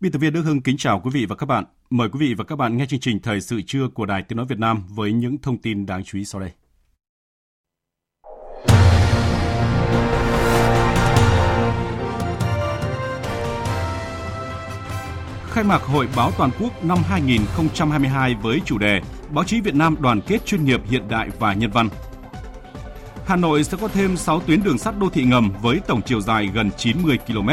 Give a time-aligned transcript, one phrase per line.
[0.00, 1.64] Biên tập viên Đức Hưng kính chào quý vị và các bạn.
[1.90, 4.36] Mời quý vị và các bạn nghe chương trình Thời sự trưa của Đài Tiếng
[4.36, 6.50] Nói Việt Nam với những thông tin đáng chú ý sau đây.
[15.50, 19.96] Khai mạc Hội báo toàn quốc năm 2022 với chủ đề Báo chí Việt Nam
[20.00, 21.88] đoàn kết chuyên nghiệp hiện đại và nhân văn.
[23.26, 26.20] Hà Nội sẽ có thêm 6 tuyến đường sắt đô thị ngầm với tổng chiều
[26.20, 27.48] dài gần 90 km.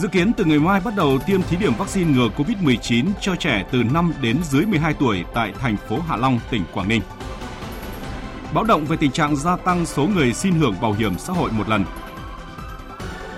[0.00, 3.64] Dự kiến từ ngày mai bắt đầu tiêm thí điểm vaccine ngừa COVID-19 cho trẻ
[3.70, 7.02] từ 5 đến dưới 12 tuổi tại thành phố Hạ Long, tỉnh Quảng Ninh.
[8.54, 11.50] Báo động về tình trạng gia tăng số người xin hưởng bảo hiểm xã hội
[11.52, 11.84] một lần.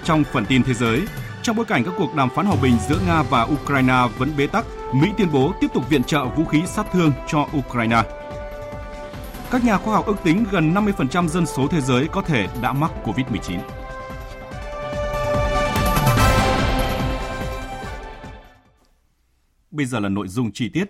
[0.05, 1.03] Trong phần tin thế giới,
[1.43, 4.47] trong bối cảnh các cuộc đàm phán hòa bình giữa Nga và Ukraine vẫn bế
[4.47, 8.03] tắc, Mỹ tuyên bố tiếp tục viện trợ vũ khí sát thương cho Ukraine.
[9.51, 12.73] Các nhà khoa học ước tính gần 50% dân số thế giới có thể đã
[12.73, 13.82] mắc COVID-19.
[19.73, 20.85] Bây giờ là nội dung chi tiết.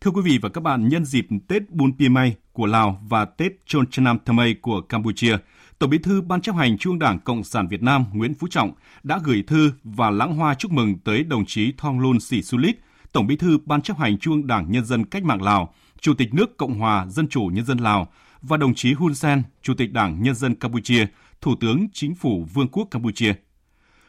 [0.00, 3.52] Thưa quý vị và các bạn, nhân dịp Tết Bun Pimay của Lào và Tết
[3.66, 5.36] Chon Chanam Thamay của Campuchia,
[5.78, 8.72] Tổng Bí thư Ban chấp hành Trung Đảng Cộng sản Việt Nam Nguyễn Phú Trọng
[9.02, 12.80] đã gửi thư và lãng hoa chúc mừng tới đồng chí Thonglun Sisulit,
[13.12, 16.34] Tổng Bí thư Ban chấp hành Trung Đảng Nhân dân Cách mạng Lào, Chủ tịch
[16.34, 19.92] nước Cộng hòa Dân chủ Nhân dân Lào và đồng chí Hun Sen, Chủ tịch
[19.92, 21.06] Đảng Nhân dân Campuchia,
[21.40, 23.34] Thủ tướng Chính phủ Vương quốc Campuchia.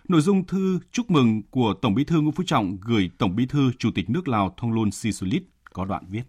[0.07, 3.45] Nội dung thư chúc mừng của Tổng Bí thư Nguyễn Phú Trọng gửi Tổng Bí
[3.45, 5.43] thư Chủ tịch nước Lào Thonglun Sisulit
[5.73, 6.21] có đoạn viết.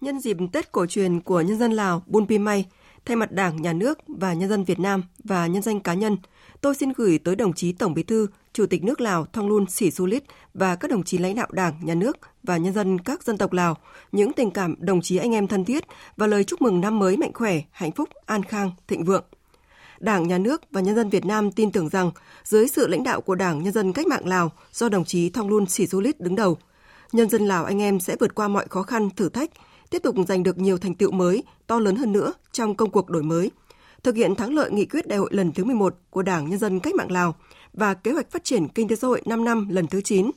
[0.00, 2.66] Nhân dịp Tết cổ truyền của nhân dân Lào Bun Pimay,
[3.04, 6.16] thay mặt Đảng, Nhà nước và nhân dân Việt Nam và nhân danh cá nhân,
[6.60, 10.24] tôi xin gửi tới đồng chí Tổng Bí thư, Chủ tịch nước Lào Thonglun Sisulit
[10.54, 13.52] và các đồng chí lãnh đạo Đảng, Nhà nước và nhân dân các dân tộc
[13.52, 13.76] Lào
[14.12, 15.84] những tình cảm đồng chí anh em thân thiết
[16.16, 19.24] và lời chúc mừng năm mới mạnh khỏe, hạnh phúc, an khang, thịnh vượng.
[20.02, 22.10] Đảng, Nhà nước và nhân dân Việt Nam tin tưởng rằng
[22.44, 25.66] dưới sự lãnh đạo của Đảng Nhân dân Cách mạng Lào do đồng chí Thongloun
[25.66, 26.58] Sisulit đứng đầu,
[27.12, 29.50] nhân dân Lào anh em sẽ vượt qua mọi khó khăn, thử thách,
[29.90, 33.10] tiếp tục giành được nhiều thành tựu mới, to lớn hơn nữa trong công cuộc
[33.10, 33.50] đổi mới,
[34.02, 36.80] thực hiện thắng lợi nghị quyết đại hội lần thứ 11 của Đảng Nhân dân
[36.80, 37.34] Cách mạng Lào
[37.72, 40.30] và kế hoạch phát triển kinh tế xã hội 5 năm lần thứ 9,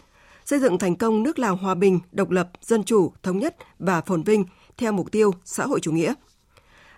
[0.45, 4.01] xây dựng thành công nước Lào hòa bình, độc lập, dân chủ, thống nhất và
[4.01, 4.45] phồn vinh
[4.77, 6.13] theo mục tiêu xã hội chủ nghĩa.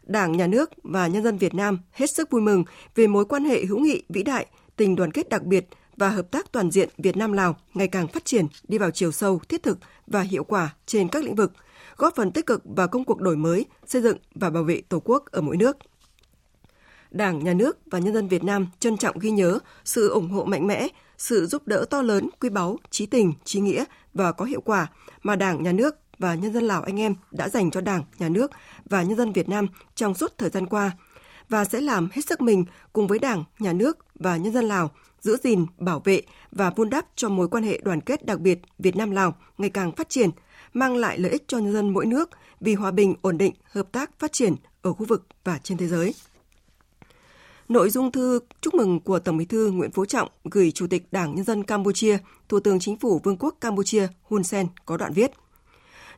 [0.08, 2.64] Đảng, Nhà nước và nhân dân Việt Nam hết sức vui mừng
[2.96, 4.46] về mối quan hệ hữu nghị vĩ đại,
[4.76, 8.08] tình đoàn kết đặc biệt và hợp tác toàn diện Việt Nam Lào ngày càng
[8.08, 11.54] phát triển, đi vào chiều sâu, thiết thực và hiệu quả trên các lĩnh vực,
[11.98, 15.00] góp phần tích cực vào công cuộc đổi mới, xây dựng và bảo vệ Tổ
[15.00, 15.78] quốc ở mỗi nước.
[17.12, 20.44] Đảng, Nhà nước và nhân dân Việt Nam trân trọng ghi nhớ sự ủng hộ
[20.44, 20.88] mạnh mẽ,
[21.18, 24.88] sự giúp đỡ to lớn, quý báu, trí tình, trí nghĩa và có hiệu quả
[25.24, 28.30] mà Đảng, Nhà nước và nhân dân Lào anh em đã dành cho Đảng, Nhà
[28.30, 28.52] nước
[28.86, 30.92] và nhân dân Việt Nam trong suốt thời gian qua
[31.50, 34.92] và sẽ làm hết sức mình cùng với Đảng, Nhà nước và nhân dân Lào
[35.22, 38.60] giữ gìn, bảo vệ và vun đắp cho mối quan hệ đoàn kết đặc biệt
[38.80, 40.30] Việt Nam Lào ngày càng phát triển,
[40.74, 42.30] mang lại lợi ích cho nhân dân mỗi nước
[42.60, 45.88] vì hòa bình, ổn định, hợp tác, phát triển ở khu vực và trên thế
[45.88, 46.14] giới.
[47.70, 51.08] Nội dung thư chúc mừng của Tổng Bí thư Nguyễn Phú Trọng gửi Chủ tịch
[51.12, 52.18] Đảng Nhân dân Campuchia,
[52.50, 55.32] Thủ tướng Chính phủ Vương quốc Campuchia Hun Sen có đoạn viết.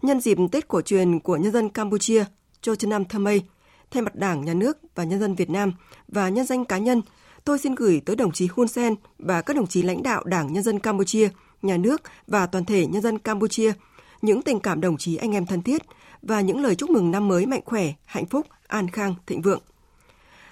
[0.02, 2.26] Nhân dịp Tết cổ truyền của nhân dân Campuchia,
[2.62, 3.44] Chochnam Mây,
[3.92, 5.74] thay mặt Đảng, Nhà nước và nhân dân Việt Nam
[6.08, 7.02] và nhân danh cá nhân,
[7.46, 10.54] tôi xin gửi tới đồng chí Hun Sen và các đồng chí lãnh đạo Đảng
[10.54, 11.30] Nhân dân Campuchia,
[11.62, 13.74] Nhà nước và toàn thể nhân dân Campuchia
[14.22, 15.82] những tình cảm đồng chí anh em thân thiết
[16.22, 19.62] và những lời chúc mừng năm mới mạnh khỏe, hạnh phúc, an khang, thịnh vượng.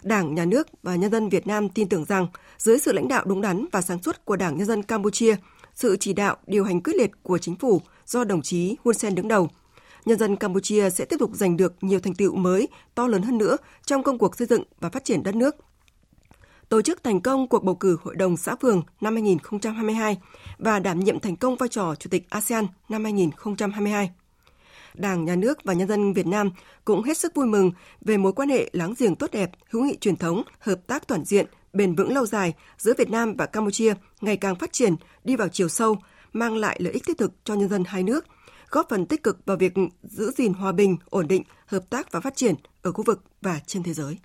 [0.03, 2.27] Đảng, Nhà nước và nhân dân Việt Nam tin tưởng rằng
[2.57, 5.35] dưới sự lãnh đạo đúng đắn và sáng suốt của Đảng Nhân dân Campuchia,
[5.75, 9.15] sự chỉ đạo, điều hành quyết liệt của chính phủ do đồng chí Hun Sen
[9.15, 9.49] đứng đầu,
[10.05, 13.37] nhân dân Campuchia sẽ tiếp tục giành được nhiều thành tựu mới, to lớn hơn
[13.37, 15.55] nữa trong công cuộc xây dựng và phát triển đất nước.
[16.69, 20.17] Tổ chức thành công cuộc bầu cử Hội đồng xã phường năm 2022
[20.57, 24.11] và đảm nhiệm thành công vai trò Chủ tịch ASEAN năm 2022.
[24.93, 26.51] Đảng, Nhà nước và nhân dân Việt Nam
[26.85, 27.71] cũng hết sức vui mừng
[28.01, 31.25] về mối quan hệ láng giềng tốt đẹp, hữu nghị truyền thống, hợp tác toàn
[31.25, 35.35] diện, bền vững lâu dài giữa Việt Nam và Campuchia ngày càng phát triển, đi
[35.35, 35.97] vào chiều sâu,
[36.33, 38.25] mang lại lợi ích thiết thực cho nhân dân hai nước,
[38.69, 42.19] góp phần tích cực vào việc giữ gìn hòa bình, ổn định, hợp tác và
[42.19, 44.17] phát triển ở khu vực và trên thế giới.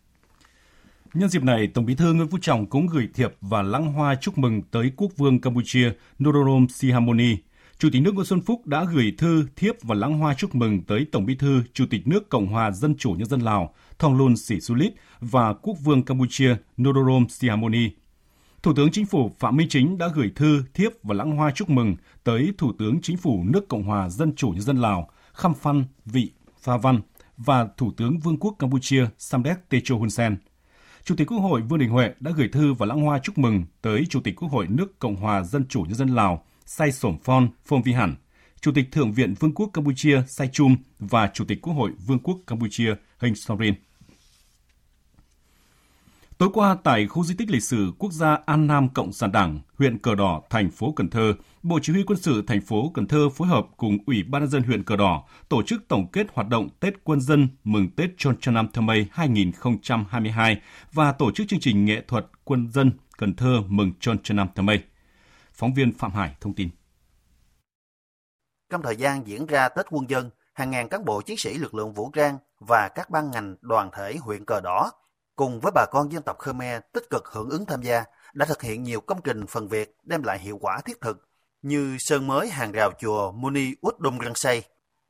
[1.14, 4.14] Nhân dịp này, Tổng Bí thư Nguyễn Phú Trọng cũng gửi thiệp và lãng hoa
[4.20, 5.92] chúc mừng tới Quốc vương Campuchia
[6.24, 7.36] Norodom Sihamoni.
[7.78, 10.82] Chủ tịch nước Nguyễn Xuân Phúc đã gửi thư, thiếp và lãng hoa chúc mừng
[10.82, 14.36] tới Tổng Bí thư Chủ tịch nước Cộng hòa Dân chủ Nhân dân Lào Thongloun
[14.36, 17.90] Sisoulith và Quốc vương Campuchia Norodom Sihamoni.
[18.62, 21.70] Thủ tướng Chính phủ Phạm Minh Chính đã gửi thư, thiếp và lãng hoa chúc
[21.70, 25.54] mừng tới Thủ tướng Chính phủ nước Cộng hòa Dân chủ Nhân dân Lào Khăm
[25.54, 26.30] Phan Vị
[26.60, 27.00] Pha Văn
[27.36, 30.36] và Thủ tướng Vương quốc Campuchia Samdech Techo Hun Sen–
[31.04, 33.64] Chủ tịch Quốc hội Vương Đình Huệ đã gửi thư và lãng hoa chúc mừng
[33.82, 37.18] tới Chủ tịch Quốc hội nước Cộng hòa Dân chủ Nhân dân Lào Say Sổm
[37.24, 38.14] Phon Phong Vi Hẳn,
[38.60, 42.18] Chủ tịch Thượng viện Vương quốc Campuchia Say Chum và Chủ tịch Quốc hội Vương
[42.18, 43.74] quốc Campuchia Heng Sorin.
[46.42, 49.60] Tối qua tại khu di tích lịch sử quốc gia An Nam Cộng sản Đảng,
[49.78, 53.06] huyện Cờ Đỏ, thành phố Cần Thơ, Bộ Chỉ huy quân sự thành phố Cần
[53.06, 56.26] Thơ phối hợp cùng Ủy ban nhân dân huyện Cờ Đỏ tổ chức tổng kết
[56.32, 60.60] hoạt động Tết quân dân mừng Tết Chon Trần Nam Thơ Mây 2022
[60.92, 64.48] và tổ chức chương trình nghệ thuật quân dân Cần Thơ mừng Chon Trần Nam
[64.54, 64.82] Thơ Mây.
[65.52, 66.68] Phóng viên Phạm Hải thông tin.
[68.70, 71.74] Trong thời gian diễn ra Tết quân dân, hàng ngàn cán bộ chiến sĩ lực
[71.74, 74.90] lượng vũ trang và các ban ngành đoàn thể huyện Cờ Đỏ
[75.36, 78.62] cùng với bà con dân tộc Khmer tích cực hưởng ứng tham gia, đã thực
[78.62, 81.28] hiện nhiều công trình phần việc đem lại hiệu quả thiết thực
[81.62, 84.62] như sơn mới hàng rào chùa Muni Út Đông Răng Xây,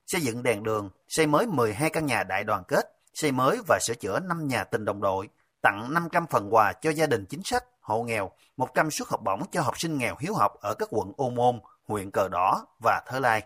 [0.07, 2.85] xây dựng đèn đường, xây mới 12 căn nhà đại đoàn kết,
[3.15, 5.29] xây mới và sửa chữa 5 nhà tình đồng đội,
[5.63, 9.43] tặng 500 phần quà cho gia đình chính sách, hộ nghèo, 100 suất học bổng
[9.53, 13.03] cho học sinh nghèo hiếu học ở các quận Ô Môn, huyện Cờ Đỏ và
[13.07, 13.43] Thơ Lai.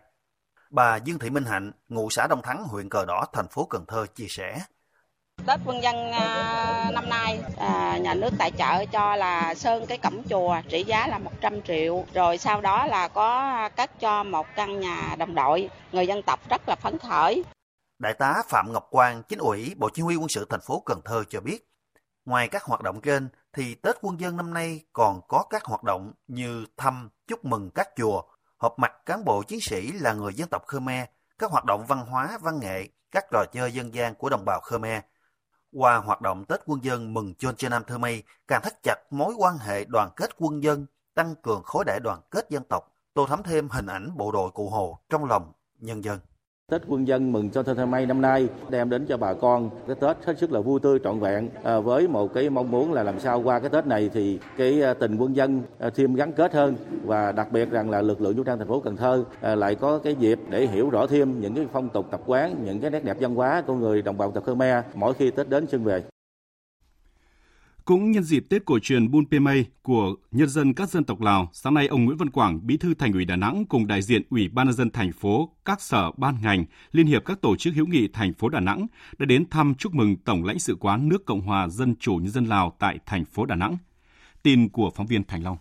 [0.71, 3.85] Bà Dương Thị Minh Hạnh, ngụ xã Đông Thắng, huyện Cờ Đỏ, thành phố Cần
[3.87, 4.59] Thơ chia sẻ.
[5.47, 9.99] Tết quân dân à, năm nay à, nhà nước tài trợ cho là sơn cái
[9.99, 12.05] cổng chùa trị giá là 100 triệu.
[12.15, 15.71] Rồi sau đó là có cắt cho một căn nhà đồng đội.
[15.93, 17.45] Người dân tộc rất là phấn khởi.
[17.99, 21.01] Đại tá Phạm Ngọc Quang, chính ủy Bộ Chỉ huy quân sự thành phố Cần
[21.05, 21.71] Thơ cho biết,
[22.25, 25.83] ngoài các hoạt động trên thì Tết quân dân năm nay còn có các hoạt
[25.83, 28.23] động như thăm, chúc mừng các chùa,
[28.57, 31.07] họp mặt cán bộ chiến sĩ là người dân tộc Khmer,
[31.39, 34.61] các hoạt động văn hóa, văn nghệ, các trò chơi dân gian của đồng bào
[34.61, 35.01] Khmer–
[35.73, 38.97] qua hoạt động Tết quân dân mừng Chôn trên Nam Thơ Mây, càng thắt chặt
[39.11, 42.93] mối quan hệ đoàn kết quân dân, tăng cường khối đại đoàn kết dân tộc,
[43.15, 46.19] tô thắm thêm hình ảnh bộ đội cụ Hồ trong lòng nhân dân.
[46.73, 49.97] Tết quân dân mừng cho Thơ may năm nay đem đến cho bà con cái
[50.01, 53.03] Tết hết sức là vui tươi trọn vẹn à, với một cái mong muốn là
[53.03, 56.33] làm sao qua cái Tết này thì cái à, tình quân dân à, thêm gắn
[56.33, 59.25] kết hơn và đặc biệt rằng là lực lượng vũ trang thành phố Cần Thơ
[59.41, 62.55] à, lại có cái dịp để hiểu rõ thêm những cái phong tục tập quán,
[62.65, 65.49] những cái nét đẹp văn hóa của người đồng bào tộc Khmer mỗi khi Tết
[65.49, 66.03] đến xuân về.
[67.87, 71.49] Cũng nhân dịp Tết cổ truyền Bun Pimay của nhân dân các dân tộc Lào,
[71.53, 74.23] sáng nay ông Nguyễn Văn Quảng, Bí thư Thành ủy Đà Nẵng cùng đại diện
[74.31, 77.75] Ủy ban nhân dân thành phố, các sở ban ngành, liên hiệp các tổ chức
[77.75, 78.87] hữu nghị thành phố Đà Nẵng
[79.19, 82.31] đã đến thăm chúc mừng Tổng lãnh sự quán nước Cộng hòa Dân chủ nhân
[82.31, 83.77] dân Lào tại thành phố Đà Nẵng.
[84.43, 85.57] Tin của phóng viên Thành Long.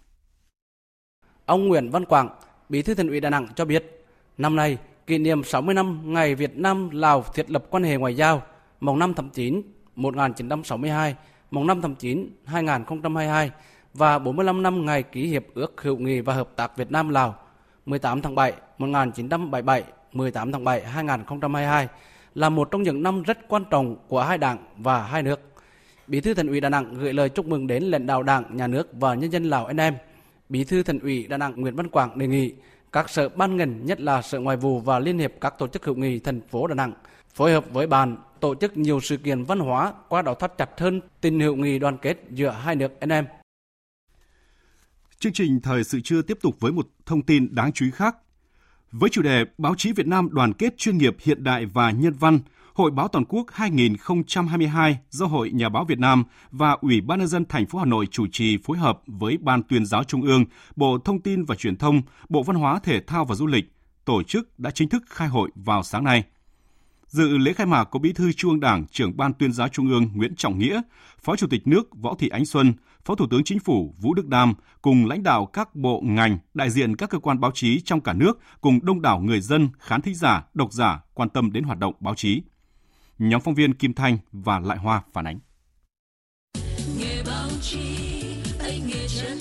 [1.46, 2.30] Ông Nguyễn Văn Quảng,
[2.70, 4.06] Bí thư Thành ủy Đà Nẵng cho biết,
[4.38, 4.78] năm nay
[5.08, 8.42] kỷ niệm 60 năm ngày Việt Nam Lào thiết lập quan hệ ngoại giao,
[8.80, 9.62] mùng 5 tháng 9
[9.96, 11.16] 1962
[11.56, 13.52] mùng 5 tháng 9 2022
[13.94, 17.36] và 45 năm ngày ký hiệp ước hữu nghị và hợp tác Việt Nam Lào
[17.86, 19.84] 18 tháng 7 1977
[20.14, 21.88] 18 tháng 7 2022
[22.36, 25.40] là một trong những năm rất quan trọng của hai đảng và hai nước.
[26.08, 28.68] Bí thư Thành ủy Đà Nẵng gửi lời chúc mừng đến lãnh đạo Đảng, Nhà
[28.68, 29.96] nước và nhân dân Lào anh em.
[30.50, 32.54] Bí thư Thành ủy Đà Nẵng Nguyễn Văn Quảng đề nghị
[32.96, 35.86] các sở ban ngành, nhất là Sở Ngoại vụ và Liên hiệp các tổ chức
[35.86, 36.94] hữu nghị thành phố Đà Nẵng
[37.34, 40.70] phối hợp với bàn tổ chức nhiều sự kiện văn hóa qua đó thắt chặt
[40.78, 43.26] hơn tình hữu nghị đoàn kết giữa hai nước anh em.
[45.20, 48.18] Chương trình Thời sự trưa tiếp tục với một thông tin đáng chú ý khác.
[48.92, 52.14] Với chủ đề Báo chí Việt Nam đoàn kết chuyên nghiệp hiện đại và nhân
[52.14, 52.40] văn,
[52.76, 57.28] Hội báo toàn quốc 2022 do Hội Nhà báo Việt Nam và Ủy ban nhân
[57.28, 60.46] dân thành phố Hà Nội chủ trì phối hợp với Ban tuyên giáo Trung ương,
[60.76, 63.66] Bộ Thông tin và Truyền thông, Bộ Văn hóa Thể thao và Du lịch
[64.06, 66.24] tổ chức đã chính thức khai hội vào sáng nay.
[67.08, 69.90] Dự lễ khai mạc có Bí thư Trung ương Đảng, trưởng Ban Tuyên giáo Trung
[69.90, 70.82] ương Nguyễn Trọng Nghĩa,
[71.24, 72.74] Phó Chủ tịch nước Võ Thị Ánh Xuân,
[73.06, 76.70] Phó Thủ tướng Chính phủ Vũ Đức Đam cùng lãnh đạo các bộ ngành, đại
[76.70, 80.02] diện các cơ quan báo chí trong cả nước cùng đông đảo người dân, khán
[80.02, 82.42] thính giả, độc giả quan tâm đến hoạt động báo chí.
[83.20, 85.40] Nhóm phóng viên Kim Thanh và Lại Hoa phản ánh.
[87.00, 87.78] Nghề báo chí,
[88.60, 89.38] anh nghề chân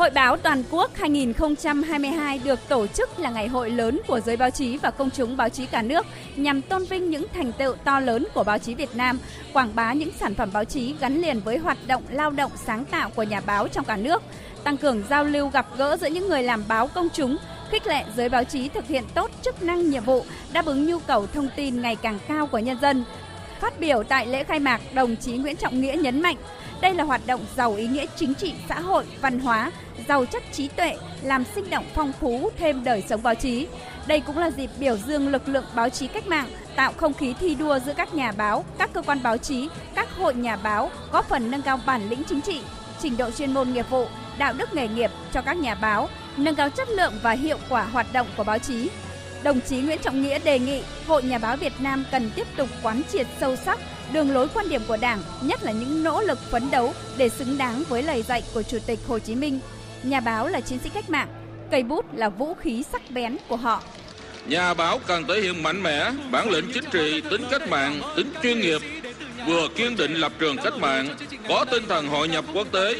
[0.00, 4.50] Hội báo toàn quốc 2022 được tổ chức là ngày hội lớn của giới báo
[4.50, 8.00] chí và công chúng báo chí cả nước nhằm tôn vinh những thành tựu to
[8.00, 9.18] lớn của báo chí Việt Nam,
[9.52, 12.84] quảng bá những sản phẩm báo chí gắn liền với hoạt động lao động sáng
[12.84, 14.22] tạo của nhà báo trong cả nước,
[14.64, 17.36] tăng cường giao lưu gặp gỡ giữa những người làm báo công chúng,
[17.70, 20.98] khích lệ giới báo chí thực hiện tốt chức năng nhiệm vụ, đáp ứng nhu
[20.98, 23.04] cầu thông tin ngày càng cao của nhân dân.
[23.60, 26.36] Phát biểu tại lễ khai mạc, đồng chí Nguyễn Trọng Nghĩa nhấn mạnh,
[26.80, 29.72] đây là hoạt động giàu ý nghĩa chính trị, xã hội, văn hóa,
[30.08, 33.66] giàu chất trí tuệ, làm sinh động phong phú thêm đời sống báo chí.
[34.06, 37.34] Đây cũng là dịp biểu dương lực lượng báo chí cách mạng, tạo không khí
[37.40, 40.90] thi đua giữa các nhà báo, các cơ quan báo chí, các hội nhà báo,
[41.12, 42.60] góp phần nâng cao bản lĩnh chính trị,
[43.02, 44.06] trình độ chuyên môn nghiệp vụ,
[44.40, 47.82] đạo đức nghề nghiệp cho các nhà báo, nâng cao chất lượng và hiệu quả
[47.82, 48.90] hoạt động của báo chí.
[49.42, 52.68] Đồng chí Nguyễn Trọng Nghĩa đề nghị Hội Nhà báo Việt Nam cần tiếp tục
[52.82, 53.78] quán triệt sâu sắc
[54.12, 57.58] đường lối quan điểm của Đảng, nhất là những nỗ lực phấn đấu để xứng
[57.58, 59.60] đáng với lời dạy của Chủ tịch Hồ Chí Minh.
[60.02, 61.28] Nhà báo là chiến sĩ cách mạng,
[61.70, 63.82] cây bút là vũ khí sắc bén của họ.
[64.46, 68.32] Nhà báo cần thể hiện mạnh mẽ, bản lĩnh chính trị, tính cách mạng, tính
[68.42, 68.80] chuyên nghiệp,
[69.46, 71.08] vừa kiên định lập trường cách mạng,
[71.48, 72.96] có tinh thần hội nhập quốc tế,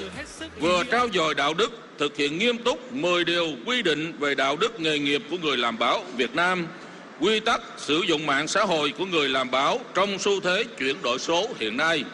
[0.60, 4.56] vừa trao dồi đạo đức, thực hiện nghiêm túc 10 điều quy định về đạo
[4.56, 6.66] đức nghề nghiệp của người làm báo Việt Nam,
[7.20, 11.02] quy tắc sử dụng mạng xã hội của người làm báo trong xu thế chuyển
[11.02, 12.04] đổi số hiện nay.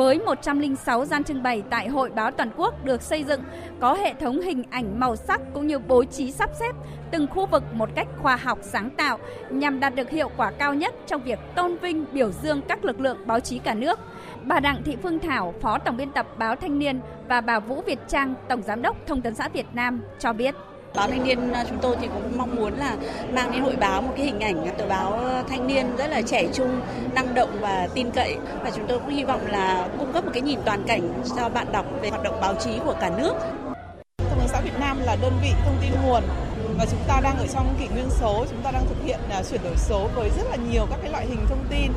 [0.00, 3.40] Với 106 gian trưng bày tại Hội báo toàn quốc được xây dựng
[3.80, 6.74] có hệ thống hình ảnh màu sắc cũng như bố trí sắp xếp
[7.10, 9.18] từng khu vực một cách khoa học sáng tạo
[9.50, 13.00] nhằm đạt được hiệu quả cao nhất trong việc tôn vinh biểu dương các lực
[13.00, 13.98] lượng báo chí cả nước.
[14.42, 17.82] Bà Đặng Thị Phương Thảo, Phó Tổng biên tập Báo Thanh niên và bà Vũ
[17.86, 20.54] Việt Trang, Tổng giám đốc Thông tấn xã Việt Nam cho biết.
[20.94, 22.96] Báo Thanh niên à, chúng tôi thì cũng mong muốn là
[23.32, 26.22] mang đến hội báo một cái hình ảnh tờ báo à, thanh niên rất là
[26.22, 26.80] trẻ trung,
[27.14, 30.30] năng động và tin cậy và chúng tôi cũng hy vọng là cung cấp một
[30.34, 33.34] cái nhìn toàn cảnh cho bạn đọc về hoạt động báo chí của cả nước.
[34.18, 36.22] Thông tấn xã Việt Nam là đơn vị thông tin nguồn
[36.78, 39.42] và chúng ta đang ở trong kỷ nguyên số, chúng ta đang thực hiện à,
[39.50, 41.92] chuyển đổi số với rất là nhiều các cái loại hình thông tin.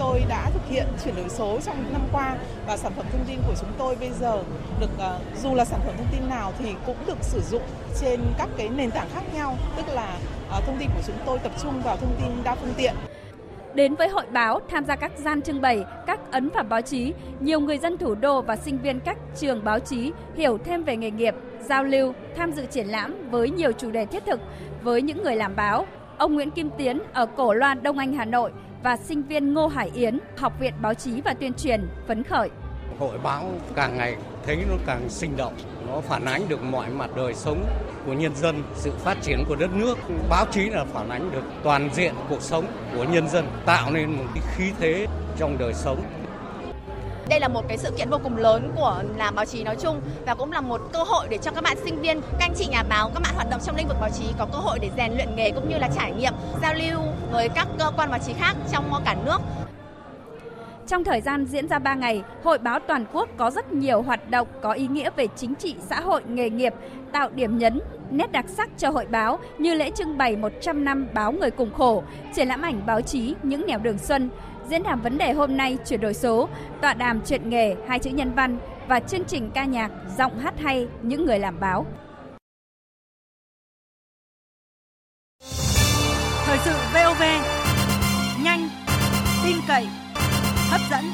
[0.00, 3.24] Tôi đã thực hiện chuyển đổi số trong những năm qua và sản phẩm thông
[3.28, 4.42] tin của chúng tôi bây giờ
[4.80, 7.62] được ờ, dù là sản phẩm thông tin nào thì cũng được sử dụng
[8.00, 10.18] trên các cái nền tảng khác nhau, tức là
[10.50, 12.94] ờ, thông tin của chúng tôi tập trung vào thông tin đa phương tiện.
[13.74, 17.12] Đến với hội báo, tham gia các gian trưng bày, các ấn phẩm báo chí,
[17.40, 20.96] nhiều người dân thủ đô và sinh viên các trường báo chí hiểu thêm về
[20.96, 21.34] nghề nghiệp,
[21.68, 24.40] giao lưu, tham dự triển lãm với nhiều chủ đề thiết thực
[24.82, 25.86] với những người làm báo.
[26.18, 29.66] Ông Nguyễn Kim Tiến ở Cổ Loan, Đông Anh, Hà Nội và sinh viên Ngô
[29.66, 32.48] Hải Yến, Học viện Báo chí và Tuyên truyền phấn khởi.
[32.98, 35.54] Hội báo càng ngày thấy nó càng sinh động,
[35.88, 37.64] nó phản ánh được mọi mặt đời sống
[38.06, 39.98] của nhân dân, sự phát triển của đất nước.
[40.28, 44.10] Báo chí là phản ánh được toàn diện cuộc sống của nhân dân, tạo nên
[44.10, 45.06] một cái khí thế
[45.38, 46.02] trong đời sống.
[47.30, 50.00] Đây là một cái sự kiện vô cùng lớn của làm báo chí nói chung
[50.26, 52.66] và cũng là một cơ hội để cho các bạn sinh viên, các anh chị
[52.66, 54.90] nhà báo, các bạn hoạt động trong lĩnh vực báo chí có cơ hội để
[54.96, 56.32] rèn luyện nghề cũng như là trải nghiệm,
[56.62, 59.38] giao lưu với các cơ quan báo chí khác trong cả nước.
[60.86, 64.30] Trong thời gian diễn ra 3 ngày, Hội báo toàn quốc có rất nhiều hoạt
[64.30, 66.74] động có ý nghĩa về chính trị, xã hội, nghề nghiệp,
[67.12, 71.08] tạo điểm nhấn, nét đặc sắc cho hội báo như lễ trưng bày 100 năm
[71.14, 72.02] báo người cùng khổ,
[72.34, 74.30] triển lãm ảnh báo chí những nẻo đường xuân,
[74.70, 76.48] diễn đàn vấn đề hôm nay chuyển đổi số,
[76.82, 78.58] tọa đàm chuyện nghề hai chữ nhân văn
[78.88, 81.86] và chương trình ca nhạc giọng hát hay những người làm báo.
[86.44, 87.22] Thời sự VOV
[88.44, 88.68] nhanh,
[89.44, 89.86] tin cậy,
[90.70, 91.04] hấp dẫn.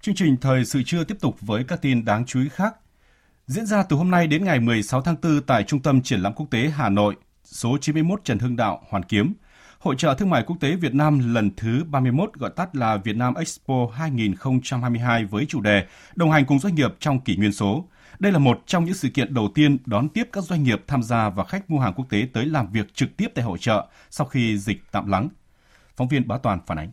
[0.00, 2.74] Chương trình thời sự trưa tiếp tục với các tin đáng chú ý khác.
[3.46, 6.32] Diễn ra từ hôm nay đến ngày 16 tháng 4 tại Trung tâm Triển lãm
[6.34, 7.16] Quốc tế Hà Nội,
[7.52, 9.34] số 91 Trần Hưng Đạo, Hoàn Kiếm.
[9.78, 13.16] Hội trợ Thương mại Quốc tế Việt Nam lần thứ 31 gọi tắt là Việt
[13.16, 17.88] Nam Expo 2022 với chủ đề Đồng hành cùng doanh nghiệp trong kỷ nguyên số.
[18.18, 21.02] Đây là một trong những sự kiện đầu tiên đón tiếp các doanh nghiệp tham
[21.02, 23.86] gia và khách mua hàng quốc tế tới làm việc trực tiếp tại hội trợ
[24.10, 25.28] sau khi dịch tạm lắng.
[25.96, 26.90] Phóng viên Bá Toàn phản ánh.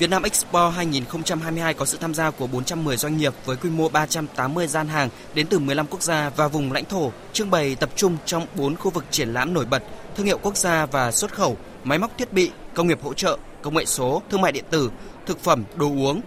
[0.00, 3.88] Việt Nam Expo 2022 có sự tham gia của 410 doanh nghiệp với quy mô
[3.88, 7.90] 380 gian hàng đến từ 15 quốc gia và vùng lãnh thổ, trưng bày tập
[7.96, 9.82] trung trong 4 khu vực triển lãm nổi bật,
[10.16, 13.38] thương hiệu quốc gia và xuất khẩu, máy móc thiết bị, công nghiệp hỗ trợ,
[13.62, 14.90] công nghệ số, thương mại điện tử,
[15.26, 16.20] thực phẩm, đồ uống.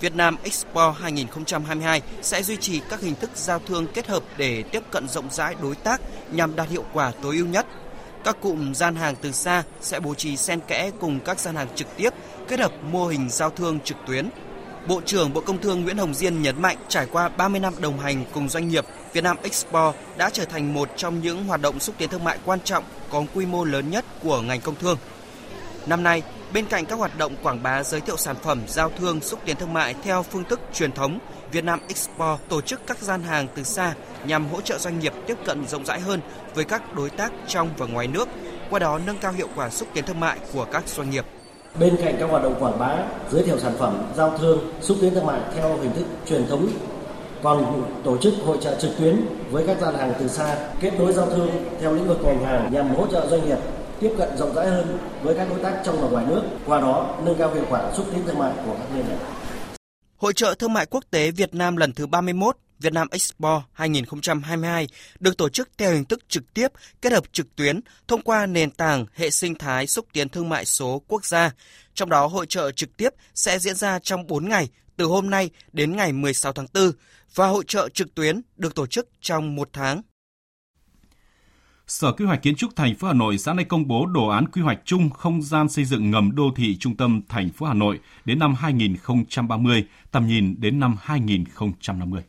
[0.00, 4.62] Việt Nam Expo 2022 sẽ duy trì các hình thức giao thương kết hợp để
[4.62, 6.00] tiếp cận rộng rãi đối tác
[6.32, 7.66] nhằm đạt hiệu quả tối ưu nhất.
[8.24, 11.68] Các cụm gian hàng từ xa sẽ bố trí xen kẽ cùng các gian hàng
[11.74, 12.10] trực tiếp
[12.48, 14.28] kết hợp mô hình giao thương trực tuyến.
[14.86, 17.98] Bộ trưởng Bộ Công Thương Nguyễn Hồng Diên nhấn mạnh trải qua 30 năm đồng
[17.98, 21.80] hành cùng doanh nghiệp, Việt Nam Expo đã trở thành một trong những hoạt động
[21.80, 24.98] xúc tiến thương mại quan trọng có quy mô lớn nhất của ngành công thương.
[25.86, 29.20] Năm nay, bên cạnh các hoạt động quảng bá giới thiệu sản phẩm, giao thương,
[29.20, 31.18] xúc tiến thương mại theo phương thức truyền thống,
[31.52, 33.94] Việt Nam Expo tổ chức các gian hàng từ xa
[34.26, 36.20] nhằm hỗ trợ doanh nghiệp tiếp cận rộng rãi hơn
[36.54, 38.28] với các đối tác trong và ngoài nước,
[38.70, 41.24] qua đó nâng cao hiệu quả xúc tiến thương mại của các doanh nghiệp.
[41.80, 42.96] Bên cạnh các hoạt động quảng bá,
[43.30, 46.68] giới thiệu sản phẩm, giao thương, xúc tiến thương mại theo hình thức truyền thống,
[47.42, 49.16] còn tổ chức hội trợ trực tuyến
[49.50, 52.72] với các gian hàng từ xa, kết nối giao thương theo lĩnh vực ngành hàng
[52.72, 53.58] nhằm hỗ trợ doanh nghiệp
[54.00, 57.06] tiếp cận rộng rãi hơn với các đối tác trong và ngoài nước, qua đó
[57.24, 59.16] nâng cao hiệu quả xúc tiến thương mại của các doanh nghiệp.
[60.22, 64.88] Hội trợ thương mại quốc tế Việt Nam lần thứ 31 Việt Nam Expo 2022
[65.20, 66.68] được tổ chức theo hình thức trực tiếp,
[67.02, 70.64] kết hợp trực tuyến thông qua nền tảng hệ sinh thái xúc tiến thương mại
[70.64, 71.50] số quốc gia.
[71.94, 75.50] Trong đó, hội trợ trực tiếp sẽ diễn ra trong 4 ngày, từ hôm nay
[75.72, 76.92] đến ngày 16 tháng 4
[77.34, 80.02] và hội trợ trực tuyến được tổ chức trong một tháng.
[81.92, 84.48] Sở Quy hoạch Kiến trúc thành phố Hà Nội sáng nay công bố đồ án
[84.48, 87.74] quy hoạch chung không gian xây dựng ngầm đô thị trung tâm thành phố Hà
[87.74, 92.22] Nội đến năm 2030, tầm nhìn đến năm 2050.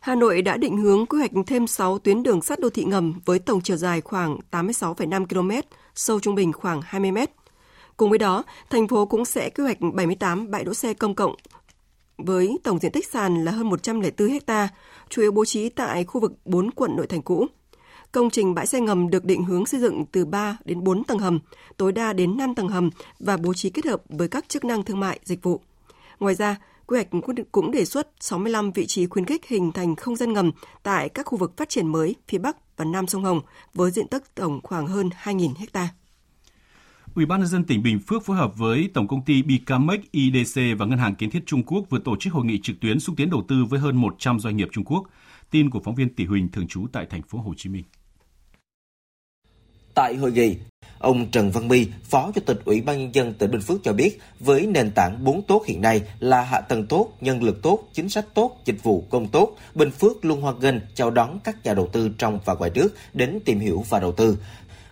[0.00, 3.20] Hà Nội đã định hướng quy hoạch thêm 6 tuyến đường sắt đô thị ngầm
[3.24, 7.18] với tổng chiều dài khoảng 86,5 km, sâu trung bình khoảng 20 m.
[7.96, 11.34] Cùng với đó, thành phố cũng sẽ quy hoạch 78 bãi đỗ xe công cộng
[12.18, 14.68] với tổng diện tích sàn là hơn 104 ha,
[15.08, 17.48] chủ yếu bố trí tại khu vực 4 quận nội thành cũ.
[18.12, 21.18] Công trình bãi xe ngầm được định hướng xây dựng từ 3 đến 4 tầng
[21.18, 21.38] hầm,
[21.76, 24.82] tối đa đến 5 tầng hầm và bố trí kết hợp với các chức năng
[24.82, 25.60] thương mại, dịch vụ.
[26.20, 27.08] Ngoài ra, quy hoạch
[27.52, 30.50] cũng đề xuất 65 vị trí khuyến khích hình thành không gian ngầm
[30.82, 33.40] tại các khu vực phát triển mới phía Bắc và Nam sông Hồng
[33.74, 35.88] với diện tích tổng khoảng hơn 2.000 ha.
[37.14, 40.60] Ủy ban nhân dân tỉnh Bình Phước phối hợp với Tổng công ty Bicamex IDC
[40.78, 43.14] và Ngân hàng Kiến thiết Trung Quốc vừa tổ chức hội nghị trực tuyến xúc
[43.18, 45.02] tiến đầu tư với hơn 100 doanh nghiệp Trung Quốc.
[45.50, 47.84] Tin của phóng viên Tỷ Huỳnh thường trú tại thành phố Hồ Chí Minh.
[49.94, 50.56] Tại hội nghị,
[50.98, 53.92] ông Trần Văn My, Phó Chủ tịch Ủy ban Nhân dân tỉnh Bình Phước cho
[53.92, 57.78] biết, với nền tảng 4 tốt hiện nay là hạ tầng tốt, nhân lực tốt,
[57.92, 61.56] chính sách tốt, dịch vụ công tốt, Bình Phước luôn hoan nghênh chào đón các
[61.64, 64.38] nhà đầu tư trong và ngoài nước đến tìm hiểu và đầu tư.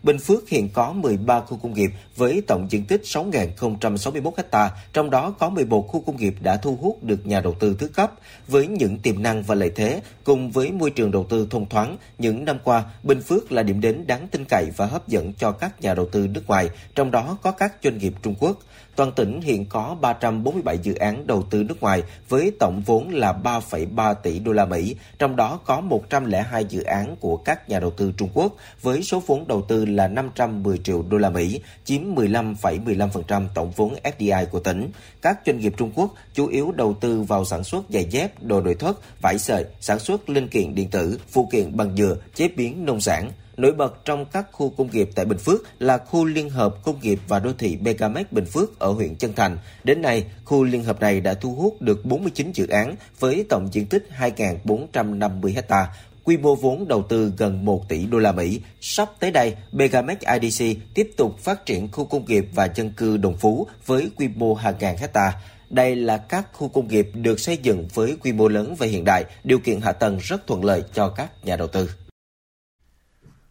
[0.02, 5.10] Bình Phước hiện có 13 khu công nghiệp với tổng diện tích 6.061 ha, trong
[5.10, 8.12] đó có 11 khu công nghiệp đã thu hút được nhà đầu tư thứ cấp.
[8.48, 11.96] Với những tiềm năng và lợi thế, cùng với môi trường đầu tư thông thoáng,
[12.18, 15.52] những năm qua, Bình Phước là điểm đến đáng tin cậy và hấp dẫn cho
[15.52, 18.58] các nhà đầu tư nước ngoài, trong đó có các doanh nghiệp Trung Quốc.
[19.00, 23.32] Toàn tỉnh hiện có 347 dự án đầu tư nước ngoài với tổng vốn là
[23.44, 27.90] 3,3 tỷ đô la Mỹ, trong đó có 102 dự án của các nhà đầu
[27.90, 32.14] tư Trung Quốc với số vốn đầu tư là 510 triệu đô la Mỹ, chiếm
[32.14, 34.90] 15,15% tổng vốn FDI của tỉnh.
[35.22, 38.60] Các doanh nghiệp Trung Quốc chủ yếu đầu tư vào sản xuất giày dép, đồ
[38.60, 42.48] nội thất, vải sợi, sản xuất linh kiện điện tử, phụ kiện bằng dừa, chế
[42.48, 43.30] biến nông sản.
[43.60, 47.00] Nổi bật trong các khu công nghiệp tại Bình Phước là khu liên hợp công
[47.02, 49.58] nghiệp và đô thị Megamex Bình Phước ở huyện Chân Thành.
[49.84, 53.68] Đến nay, khu liên hợp này đã thu hút được 49 dự án với tổng
[53.72, 55.86] diện tích 2.450 ha,
[56.24, 58.60] quy mô vốn đầu tư gần 1 tỷ đô la Mỹ.
[58.80, 63.16] Sắp tới đây, Megamex IDC tiếp tục phát triển khu công nghiệp và dân cư
[63.16, 65.32] Đồng Phú với quy mô hàng ngàn hecta.
[65.70, 69.04] Đây là các khu công nghiệp được xây dựng với quy mô lớn và hiện
[69.04, 71.90] đại, điều kiện hạ tầng rất thuận lợi cho các nhà đầu tư.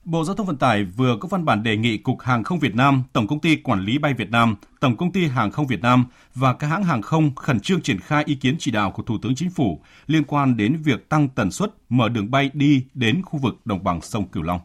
[0.10, 2.76] Bộ Giao thông Vận tải vừa có văn bản đề nghị Cục Hàng không Việt
[2.76, 5.82] Nam, Tổng công ty Quản lý bay Việt Nam, Tổng công ty Hàng không Việt
[5.82, 9.04] Nam và các hãng hàng không khẩn trương triển khai ý kiến chỉ đạo của
[9.04, 12.86] Thủ tướng Chính phủ liên quan đến việc tăng tần suất mở đường bay đi
[12.93, 14.60] đến khu vực đồng bằng sông Cửu Long.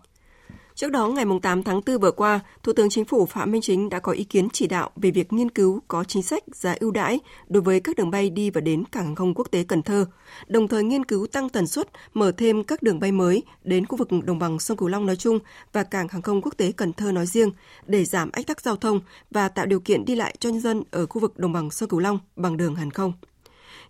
[0.77, 3.89] Trước đó, ngày 8 tháng 4 vừa qua, Thủ tướng Chính phủ Phạm Minh Chính
[3.89, 6.91] đã có ý kiến chỉ đạo về việc nghiên cứu có chính sách giá ưu
[6.91, 9.83] đãi đối với các đường bay đi và đến cảng hàng không quốc tế Cần
[9.83, 10.07] Thơ,
[10.47, 13.97] đồng thời nghiên cứu tăng tần suất, mở thêm các đường bay mới đến khu
[13.97, 15.39] vực đồng bằng sông Cửu Long nói chung
[15.73, 17.51] và cảng hàng không quốc tế Cần Thơ nói riêng
[17.87, 20.83] để giảm ách tắc giao thông và tạo điều kiện đi lại cho nhân dân
[20.91, 23.13] ở khu vực đồng bằng sông Cửu Long bằng đường hàng không.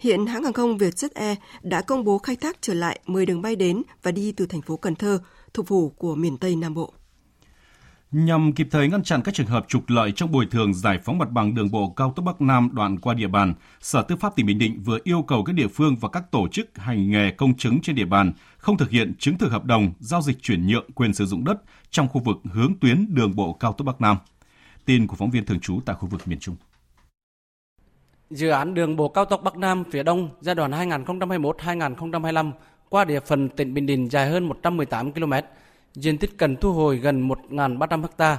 [0.01, 3.42] Hiện hãng hàng không Vietjet Air đã công bố khai thác trở lại 10 đường
[3.42, 5.18] bay đến và đi từ thành phố Cần Thơ,
[5.55, 6.93] thủ phủ của miền Tây Nam Bộ.
[8.12, 11.19] Nhằm kịp thời ngăn chặn các trường hợp trục lợi trong bồi thường giải phóng
[11.19, 14.37] mặt bằng đường bộ cao tốc Bắc Nam đoạn qua địa bàn, Sở Tư pháp
[14.37, 17.31] tỉnh Bình Định vừa yêu cầu các địa phương và các tổ chức hành nghề
[17.31, 20.67] công chứng trên địa bàn không thực hiện chứng thực hợp đồng giao dịch chuyển
[20.67, 24.01] nhượng quyền sử dụng đất trong khu vực hướng tuyến đường bộ cao tốc Bắc
[24.01, 24.17] Nam.
[24.85, 26.57] Tin của phóng viên thường trú tại khu vực miền Trung.
[28.31, 32.53] Dự án đường bộ cao tốc Bắc Nam phía Đông giai đoạn 2021-2025
[32.88, 35.33] qua địa phận tỉnh Bình Định dài hơn 118 km,
[35.94, 38.38] diện tích cần thu hồi gần 1.300 ha.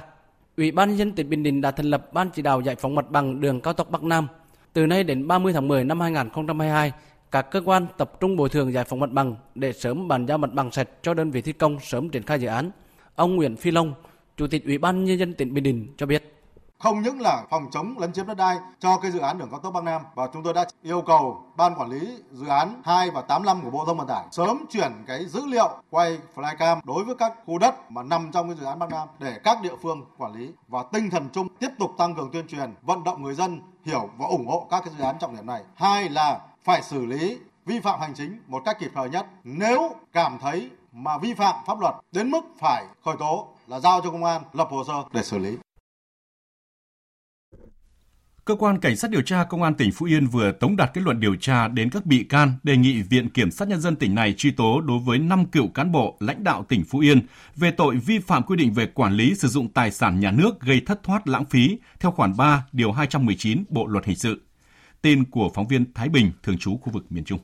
[0.56, 2.94] Ủy ban nhân dân tỉnh Bình Định đã thành lập ban chỉ đạo giải phóng
[2.94, 4.26] mặt bằng đường cao tốc Bắc Nam.
[4.72, 6.92] Từ nay đến 30 tháng 10 năm 2022,
[7.30, 10.38] các cơ quan tập trung bồi thường giải phóng mặt bằng để sớm bàn giao
[10.38, 12.70] mặt bằng sạch cho đơn vị thi công sớm triển khai dự án.
[13.14, 13.94] Ông Nguyễn Phi Long,
[14.36, 16.35] Chủ tịch Ủy ban nhân dân tỉnh Bình Định cho biết
[16.78, 19.60] không những là phòng chống lấn chiếm đất đai cho cái dự án đường cao
[19.60, 23.10] tốc Bắc Nam, và chúng tôi đã yêu cầu ban quản lý dự án 2
[23.10, 27.04] và 85 của Bộ Thông Vận tải sớm chuyển cái dữ liệu quay flycam đối
[27.04, 29.76] với các khu đất mà nằm trong cái dự án Bắc Nam để các địa
[29.82, 33.22] phương quản lý và tinh thần chung tiếp tục tăng cường tuyên truyền, vận động
[33.22, 35.62] người dân hiểu và ủng hộ các cái dự án trọng điểm này.
[35.74, 39.26] Hai là phải xử lý vi phạm hành chính một cách kịp thời nhất.
[39.44, 44.00] Nếu cảm thấy mà vi phạm pháp luật, đến mức phải khởi tố là giao
[44.00, 45.56] cho công an lập hồ sơ để xử lý.
[48.46, 51.00] Cơ quan Cảnh sát điều tra Công an tỉnh Phú Yên vừa tống đạt kết
[51.04, 54.14] luận điều tra đến các bị can đề nghị Viện Kiểm sát Nhân dân tỉnh
[54.14, 57.20] này truy tố đối với 5 cựu cán bộ lãnh đạo tỉnh Phú Yên
[57.56, 60.60] về tội vi phạm quy định về quản lý sử dụng tài sản nhà nước
[60.60, 64.40] gây thất thoát lãng phí theo khoản 3 điều 219 Bộ Luật Hình sự.
[65.02, 67.38] Tin của phóng viên Thái Bình, thường trú khu vực miền Trung.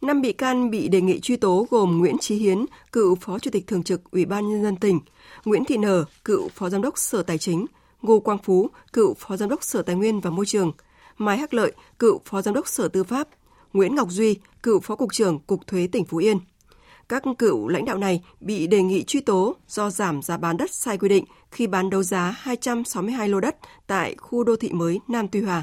[0.00, 2.58] Năm bị can bị đề nghị truy tố gồm Nguyễn Chí Hiến,
[2.92, 5.00] cựu Phó Chủ tịch Thường trực Ủy ban Nhân dân tỉnh,
[5.44, 7.66] Nguyễn Thị Nở, cựu Phó Giám đốc Sở Tài chính,
[8.02, 10.72] Ngô Quang Phú, cựu Phó Giám đốc Sở Tài nguyên và Môi trường,
[11.18, 13.28] Mai Hắc Lợi, cựu Phó Giám đốc Sở Tư pháp,
[13.72, 16.38] Nguyễn Ngọc Duy, cựu Phó Cục trưởng Cục Thuế tỉnh Phú Yên.
[17.08, 20.70] Các cựu lãnh đạo này bị đề nghị truy tố do giảm giá bán đất
[20.70, 25.00] sai quy định khi bán đấu giá 262 lô đất tại khu đô thị mới
[25.08, 25.62] Nam Tuy Hòa.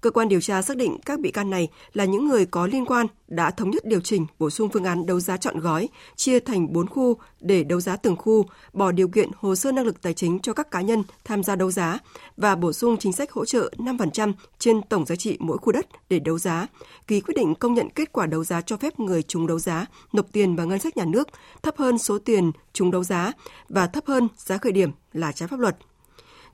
[0.00, 2.84] Cơ quan điều tra xác định các bị can này là những người có liên
[2.84, 6.40] quan đã thống nhất điều chỉnh bổ sung phương án đấu giá chọn gói, chia
[6.40, 10.02] thành 4 khu để đấu giá từng khu, bỏ điều kiện hồ sơ năng lực
[10.02, 11.98] tài chính cho các cá nhân tham gia đấu giá
[12.36, 15.86] và bổ sung chính sách hỗ trợ 5% trên tổng giá trị mỗi khu đất
[16.08, 16.66] để đấu giá,
[17.06, 19.86] ký quyết định công nhận kết quả đấu giá cho phép người trúng đấu giá
[20.12, 21.28] nộp tiền vào ngân sách nhà nước
[21.62, 23.32] thấp hơn số tiền trúng đấu giá
[23.68, 25.76] và thấp hơn giá khởi điểm là trái pháp luật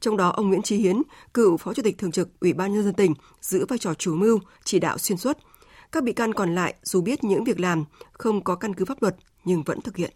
[0.02, 1.02] trong đó, ông Nguyễn Chí Hiến,
[1.34, 4.14] cựu Phó Chủ tịch Thường trực Ủy ban Nhân dân tỉnh, giữ vai trò chủ
[4.14, 5.38] mưu, chỉ đạo xuyên suốt.
[5.92, 9.02] Các bị can còn lại dù biết những việc làm không có căn cứ pháp
[9.02, 10.10] luật nhưng vẫn thực hiện.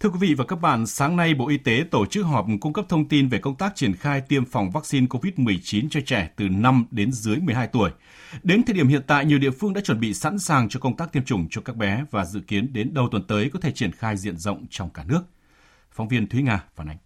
[0.00, 2.72] Thưa quý vị và các bạn, sáng nay Bộ Y tế tổ chức họp cung
[2.72, 6.48] cấp thông tin về công tác triển khai tiêm phòng vaccine COVID-19 cho trẻ từ
[6.48, 7.90] 5 đến dưới 12 tuổi.
[8.42, 10.96] Đến thời điểm hiện tại, nhiều địa phương đã chuẩn bị sẵn sàng cho công
[10.96, 13.72] tác tiêm chủng cho các bé và dự kiến đến đầu tuần tới có thể
[13.72, 15.22] triển khai diện rộng trong cả nước.
[15.92, 16.96] Phóng viên Thúy Nga phản ánh.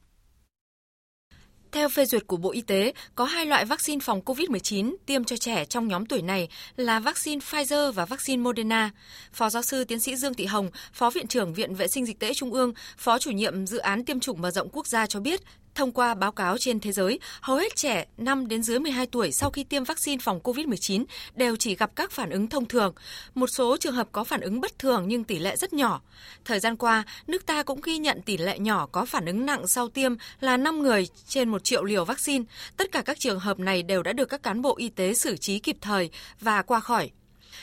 [1.75, 5.37] Theo phê duyệt của Bộ Y tế, có hai loại vaccine phòng COVID-19 tiêm cho
[5.37, 8.91] trẻ trong nhóm tuổi này là vaccine Pfizer và vaccine Moderna.
[9.33, 12.19] Phó giáo sư tiến sĩ Dương Thị Hồng, Phó Viện trưởng Viện Vệ sinh Dịch
[12.19, 15.21] tễ Trung ương, Phó chủ nhiệm dự án tiêm chủng mở rộng quốc gia cho
[15.21, 15.41] biết,
[15.75, 19.33] Thông qua báo cáo trên thế giới, hầu hết trẻ 5 đến dưới 12 tuổi
[19.33, 22.95] sau khi tiêm vaccine phòng COVID-19 đều chỉ gặp các phản ứng thông thường.
[23.35, 26.01] Một số trường hợp có phản ứng bất thường nhưng tỷ lệ rất nhỏ.
[26.45, 29.67] Thời gian qua, nước ta cũng ghi nhận tỷ lệ nhỏ có phản ứng nặng
[29.67, 32.45] sau tiêm là 5 người trên 1 triệu liều vaccine.
[32.77, 35.37] Tất cả các trường hợp này đều đã được các cán bộ y tế xử
[35.37, 36.11] trí kịp thời
[36.41, 37.11] và qua khỏi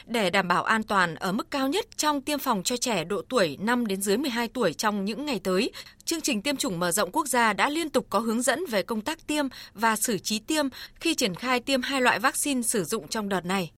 [0.05, 3.21] để đảm bảo an toàn ở mức cao nhất trong tiêm phòng cho trẻ độ
[3.29, 5.71] tuổi 5 đến dưới 12 tuổi trong những ngày tới,
[6.05, 8.83] chương trình tiêm chủng mở rộng quốc gia đã liên tục có hướng dẫn về
[8.83, 12.83] công tác tiêm và xử trí tiêm khi triển khai tiêm hai loại vaccine sử
[12.83, 13.71] dụng trong đợt này.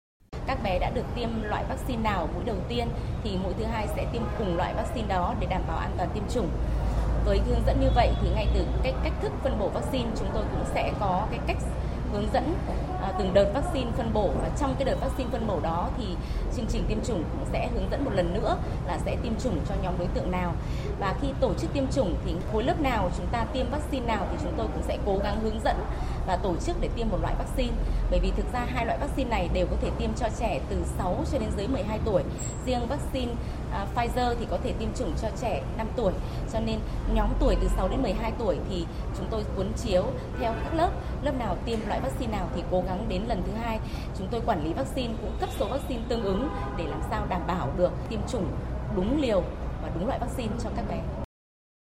[0.48, 2.88] Các bé đã được tiêm loại vaccine nào mũi đầu tiên
[3.24, 6.10] thì mũi thứ hai sẽ tiêm cùng loại vaccine đó để đảm bảo an toàn
[6.14, 6.50] tiêm chủng
[7.26, 10.28] với hướng dẫn như vậy thì ngay từ cách cách thức phân bổ vaccine chúng
[10.34, 11.58] tôi cũng sẽ có cái cách
[12.14, 12.56] hướng dẫn
[13.02, 14.30] à, từng đợt vaccine phân bổ.
[14.42, 16.06] Và trong cái đợt vaccine phân bổ đó thì
[16.56, 19.60] chương trình tiêm chủng cũng sẽ hướng dẫn một lần nữa là sẽ tiêm chủng
[19.70, 20.54] cho nhóm đối tượng nào.
[21.00, 24.28] Và khi tổ chức tiêm chủng thì khối lớp nào chúng ta tiêm vaccine nào
[24.32, 25.76] thì chúng tôi cũng sẽ cố gắng hướng dẫn
[26.28, 27.74] và tổ chức để tiêm một loại vaccine.
[28.12, 30.78] Bởi vì thực ra hai loại vaccine này đều có thể tiêm cho trẻ từ
[30.98, 32.24] 6 cho đến dưới 12 tuổi.
[32.66, 36.14] Riêng vaccine uh, Pfizer thì có thể tiêm chủng cho trẻ 5 tuổi.
[36.54, 36.80] Cho nên
[37.14, 38.86] nhóm tuổi từ 6 đến 12 tuổi thì
[39.18, 40.04] chúng tôi cuốn chiếu
[40.40, 40.90] theo các lớp.
[41.24, 43.80] Lớp nào tiêm loại vaccine nào thì cố gắng đến lần thứ hai.
[44.18, 47.42] Chúng tôi quản lý vaccine cũng cấp số vaccine tương ứng để làm sao đảm
[47.48, 48.46] bảo được tiêm chủng
[48.96, 49.44] đúng liều
[49.82, 51.21] và đúng loại vaccine cho các bé.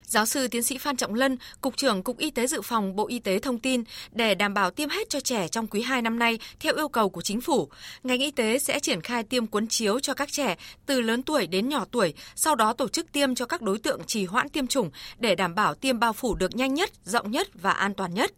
[0.09, 3.09] Giáo sư tiến sĩ Phan Trọng Lân, Cục trưởng Cục Y tế Dự phòng Bộ
[3.09, 6.19] Y tế thông tin, để đảm bảo tiêm hết cho trẻ trong quý 2 năm
[6.19, 7.69] nay theo yêu cầu của chính phủ,
[8.03, 11.47] ngành y tế sẽ triển khai tiêm cuốn chiếu cho các trẻ từ lớn tuổi
[11.47, 14.67] đến nhỏ tuổi, sau đó tổ chức tiêm cho các đối tượng trì hoãn tiêm
[14.67, 18.15] chủng để đảm bảo tiêm bao phủ được nhanh nhất, rộng nhất và an toàn
[18.15, 18.33] nhất.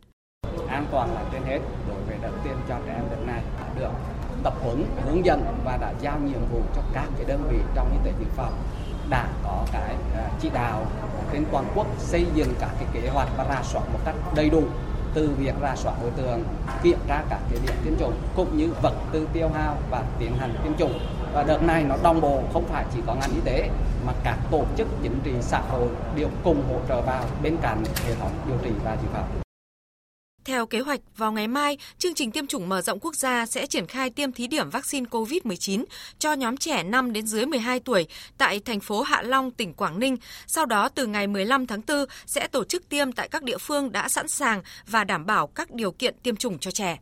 [0.68, 3.42] An toàn là trên hết đối với đợt tiêm cho trẻ em đợt này
[3.78, 3.90] được
[4.44, 7.90] tập huấn, hướng dẫn và đã giao nhiệm vụ cho các cái đơn vị trong
[7.92, 8.52] y tế dự phòng
[9.11, 10.87] đảng có cái à, chỉ đạo
[11.33, 14.51] trên toàn quốc xây dựng các cái kế hoạch và ra soát một cách đầy
[14.51, 14.62] đủ
[15.14, 16.44] từ việc ra soát đối tượng,
[16.83, 20.37] kiểm tra các cái điểm tiêm chủng cũng như vật tư tiêu hao và tiến
[20.38, 20.99] hành tiêm chủng.
[21.33, 23.70] Và đợt này nó đồng bộ, không phải chỉ có ngành y tế
[24.07, 27.85] mà các tổ chức chính trị, xã hội đều cùng hỗ trợ vào bên cạnh
[28.07, 29.50] hệ thống điều trị và dự phòng.
[30.44, 33.66] Theo kế hoạch, vào ngày mai, chương trình tiêm chủng mở rộng quốc gia sẽ
[33.66, 35.85] triển khai tiêm thí điểm vaccine COVID-19
[36.18, 38.07] cho nhóm trẻ 5 đến dưới 12 tuổi
[38.38, 40.16] tại thành phố Hạ Long, tỉnh Quảng Ninh.
[40.46, 43.92] Sau đó, từ ngày 15 tháng 4 sẽ tổ chức tiêm tại các địa phương
[43.92, 46.98] đã sẵn sàng và đảm bảo các điều kiện tiêm chủng cho trẻ.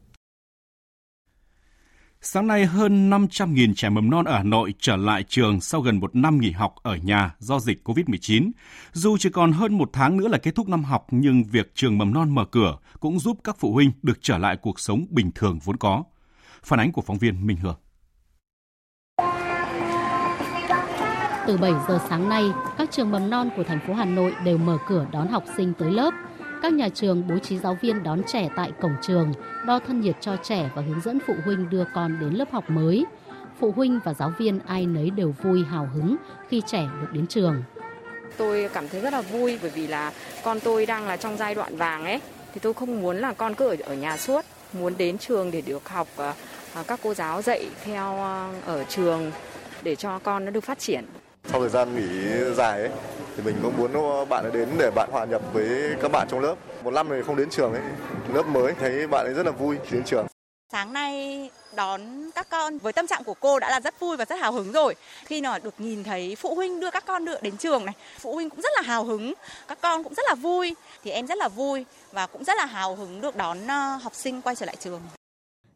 [2.30, 6.00] Sáng nay, hơn 500.000 trẻ mầm non ở Hà Nội trở lại trường sau gần
[6.00, 8.50] một năm nghỉ học ở nhà do dịch COVID-19.
[8.92, 11.98] Dù chỉ còn hơn một tháng nữa là kết thúc năm học, nhưng việc trường
[11.98, 15.30] mầm non mở cửa cũng giúp các phụ huynh được trở lại cuộc sống bình
[15.34, 16.04] thường vốn có.
[16.62, 17.78] Phản ánh của phóng viên Minh Hường.
[21.46, 22.44] Từ 7 giờ sáng nay,
[22.78, 25.72] các trường mầm non của thành phố Hà Nội đều mở cửa đón học sinh
[25.78, 26.14] tới lớp–
[26.62, 29.32] các nhà trường bố trí giáo viên đón trẻ tại cổng trường,
[29.66, 32.70] đo thân nhiệt cho trẻ và hướng dẫn phụ huynh đưa con đến lớp học
[32.70, 33.04] mới.
[33.60, 36.16] Phụ huynh và giáo viên ai nấy đều vui hào hứng
[36.48, 37.62] khi trẻ được đến trường.
[38.36, 40.12] Tôi cảm thấy rất là vui bởi vì là
[40.44, 42.20] con tôi đang là trong giai đoạn vàng ấy
[42.54, 45.60] thì tôi không muốn là con cứ ở ở nhà suốt, muốn đến trường để
[45.60, 46.32] được học ờ,
[46.74, 49.32] ờ, các cô giáo dạy theo ờ, ở trường
[49.82, 51.04] để cho con nó được phát triển.
[51.44, 52.90] Sau thời gian nghỉ dài ấy,
[53.36, 56.40] thì mình cũng muốn bạn ấy đến để bạn hòa nhập với các bạn trong
[56.40, 56.54] lớp.
[56.84, 57.82] Một năm thì không đến trường ấy,
[58.32, 60.26] lớp mới thấy bạn ấy rất là vui đến trường.
[60.72, 64.24] Sáng nay đón các con với tâm trạng của cô đã là rất vui và
[64.24, 64.94] rất hào hứng rồi.
[65.24, 68.34] Khi nào được nhìn thấy phụ huynh đưa các con đưa đến trường này, phụ
[68.34, 69.34] huynh cũng rất là hào hứng,
[69.68, 70.74] các con cũng rất là vui.
[71.04, 74.14] Thì em rất là vui và cũng rất là hào hứng được đón ờ, học
[74.14, 75.00] sinh quay trở lại trường.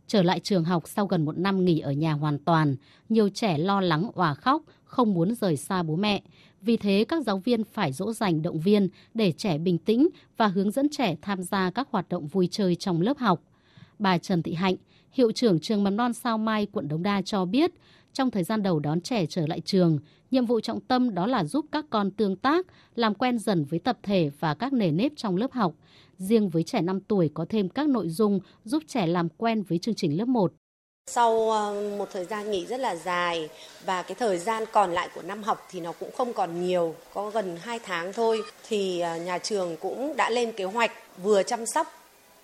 [0.06, 2.76] Trở lại trường học sau gần một năm nghỉ ở nhà hoàn toàn,
[3.08, 6.22] nhiều trẻ lo lắng òa khóc, không muốn rời xa bố mẹ.
[6.60, 10.46] Vì thế, các giáo viên phải dỗ dành động viên để trẻ bình tĩnh và
[10.46, 13.42] hướng dẫn trẻ tham gia các hoạt động vui chơi trong lớp học.
[13.98, 14.76] Bà Trần Thị Hạnh,
[15.12, 17.72] hiệu trưởng trường mầm non Sao Mai, quận Đống Đa cho biết,
[18.12, 19.98] trong thời gian đầu đón trẻ trở lại trường,
[20.30, 23.78] nhiệm vụ trọng tâm đó là giúp các con tương tác, làm quen dần với
[23.78, 25.74] tập thể và các nề nếp trong lớp học.
[26.16, 29.78] Riêng với trẻ 5 tuổi có thêm các nội dung giúp trẻ làm quen với
[29.78, 30.52] chương trình lớp 1.
[31.06, 33.48] Sau ờ, một thời gian nghỉ rất là dài
[33.84, 36.94] và cái thời gian còn lại của năm học thì nó cũng không còn nhiều,
[37.14, 41.42] có gần 2 tháng thôi thì ờ, nhà trường cũng đã lên kế hoạch vừa
[41.42, 41.92] chăm sóc,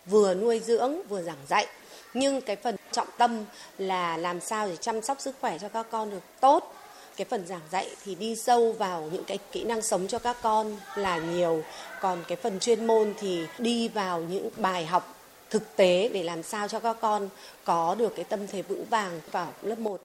[0.07, 1.67] vừa nuôi dưỡng, vừa giảng dạy.
[2.15, 3.45] Nhưng cái phần trọng tâm
[3.79, 6.75] là làm sao để chăm sóc sức khỏe cho các con được tốt.
[7.17, 10.37] Cái phần giảng dạy thì đi sâu vào những cái kỹ năng sống cho các
[10.43, 11.63] con là nhiều.
[12.01, 15.18] Còn cái phần chuyên môn thì đi vào những bài học
[15.51, 17.29] thực tế để làm sao cho các con
[17.65, 20.01] có được cái tâm thế vững vàng vào lớp 1.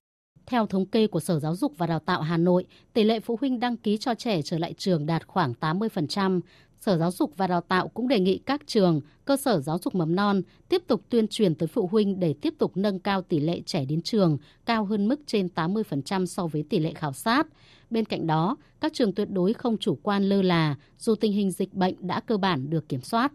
[0.45, 3.37] Theo thống kê của Sở Giáo dục và Đào tạo Hà Nội, tỷ lệ phụ
[3.41, 6.41] huynh đăng ký cho trẻ trở lại trường đạt khoảng 80%.
[6.79, 9.95] Sở Giáo dục và Đào tạo cũng đề nghị các trường, cơ sở giáo dục
[9.95, 13.39] mầm non tiếp tục tuyên truyền tới phụ huynh để tiếp tục nâng cao tỷ
[13.39, 17.47] lệ trẻ đến trường cao hơn mức trên 80% so với tỷ lệ khảo sát.
[17.89, 21.51] Bên cạnh đó, các trường tuyệt đối không chủ quan lơ là dù tình hình
[21.51, 23.31] dịch bệnh đã cơ bản được kiểm soát.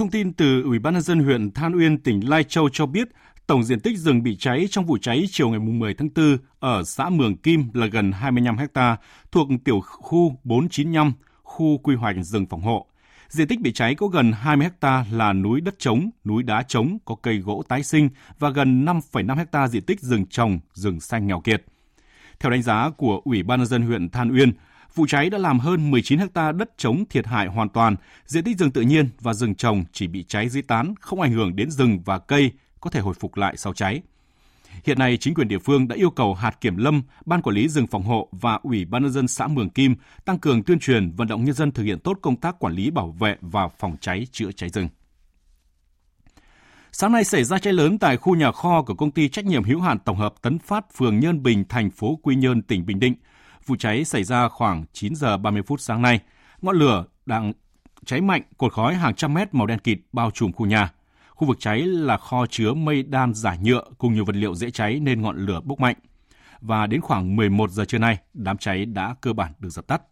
[0.00, 3.08] Thông tin từ Ủy ban nhân dân huyện Than Uyên, tỉnh Lai Châu cho biết,
[3.46, 6.82] tổng diện tích rừng bị cháy trong vụ cháy chiều ngày 10 tháng 4 ở
[6.84, 8.96] xã Mường Kim là gần 25 ha,
[9.32, 12.86] thuộc tiểu khu 495, khu quy hoạch rừng phòng hộ.
[13.28, 16.98] Diện tích bị cháy có gần 20 ha là núi đất trống, núi đá trống
[17.04, 18.08] có cây gỗ tái sinh
[18.38, 21.64] và gần 5,5 ha diện tích rừng trồng, rừng xanh nghèo kiệt.
[22.40, 24.52] Theo đánh giá của Ủy ban nhân dân huyện Than Uyên,
[24.94, 28.58] Vụ cháy đã làm hơn 19 ha đất trống thiệt hại hoàn toàn, diện tích
[28.58, 31.70] rừng tự nhiên và rừng trồng chỉ bị cháy dưới tán, không ảnh hưởng đến
[31.70, 34.02] rừng và cây có thể hồi phục lại sau cháy.
[34.84, 37.68] Hiện nay, chính quyền địa phương đã yêu cầu hạt kiểm lâm, ban quản lý
[37.68, 41.10] rừng phòng hộ và ủy ban nhân dân xã Mường Kim tăng cường tuyên truyền
[41.10, 43.96] vận động nhân dân thực hiện tốt công tác quản lý bảo vệ và phòng
[44.00, 44.88] cháy chữa cháy rừng.
[46.92, 49.64] Sáng nay xảy ra cháy lớn tại khu nhà kho của công ty trách nhiệm
[49.64, 53.00] hữu hạn tổng hợp Tấn Phát, phường Nhân Bình, thành phố Quy Nhơn, tỉnh Bình
[53.00, 53.14] Định.
[53.70, 56.20] Vụ cháy xảy ra khoảng 9 giờ 30 phút sáng nay.
[56.62, 57.52] Ngọn lửa đang
[58.04, 60.92] cháy mạnh, cột khói hàng trăm mét màu đen kịt bao trùm khu nhà.
[61.28, 64.70] Khu vực cháy là kho chứa mây đan giả nhựa cùng nhiều vật liệu dễ
[64.70, 65.96] cháy nên ngọn lửa bốc mạnh.
[66.60, 70.02] Và đến khoảng 11 giờ trưa nay, đám cháy đã cơ bản được dập tắt.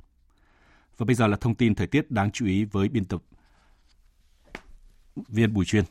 [0.98, 3.22] Và bây giờ là thông tin thời tiết đáng chú ý với biên tập
[5.28, 5.84] viên Bùi Chuyên.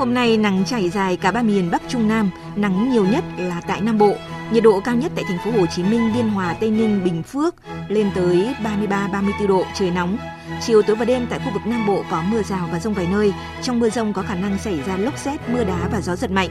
[0.00, 3.60] Hôm nay nắng trải dài cả ba miền Bắc Trung Nam, nắng nhiều nhất là
[3.66, 4.14] tại Nam Bộ.
[4.52, 7.22] Nhiệt độ cao nhất tại thành phố Hồ Chí Minh, Biên Hòa, Tây Ninh, Bình
[7.22, 7.54] Phước
[7.88, 10.18] lên tới 33-34 độ, trời nóng.
[10.66, 13.08] Chiều tối và đêm tại khu vực Nam Bộ có mưa rào và rông vài
[13.12, 13.32] nơi.
[13.62, 16.30] Trong mưa rông có khả năng xảy ra lốc xét, mưa đá và gió giật
[16.30, 16.50] mạnh.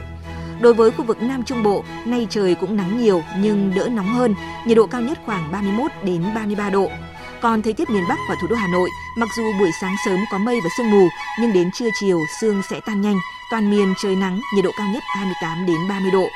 [0.60, 4.14] Đối với khu vực Nam Trung Bộ, nay trời cũng nắng nhiều nhưng đỡ nóng
[4.14, 4.34] hơn,
[4.66, 6.90] nhiệt độ cao nhất khoảng 31 đến 33 độ.
[7.40, 10.18] Còn thời tiết miền Bắc và thủ đô Hà Nội, mặc dù buổi sáng sớm
[10.32, 11.08] có mây và sương mù,
[11.40, 13.16] nhưng đến trưa chiều sương sẽ tan nhanh,
[13.50, 16.28] toàn miền trời nắng, nhiệt độ cao nhất 28 đến 30 độ.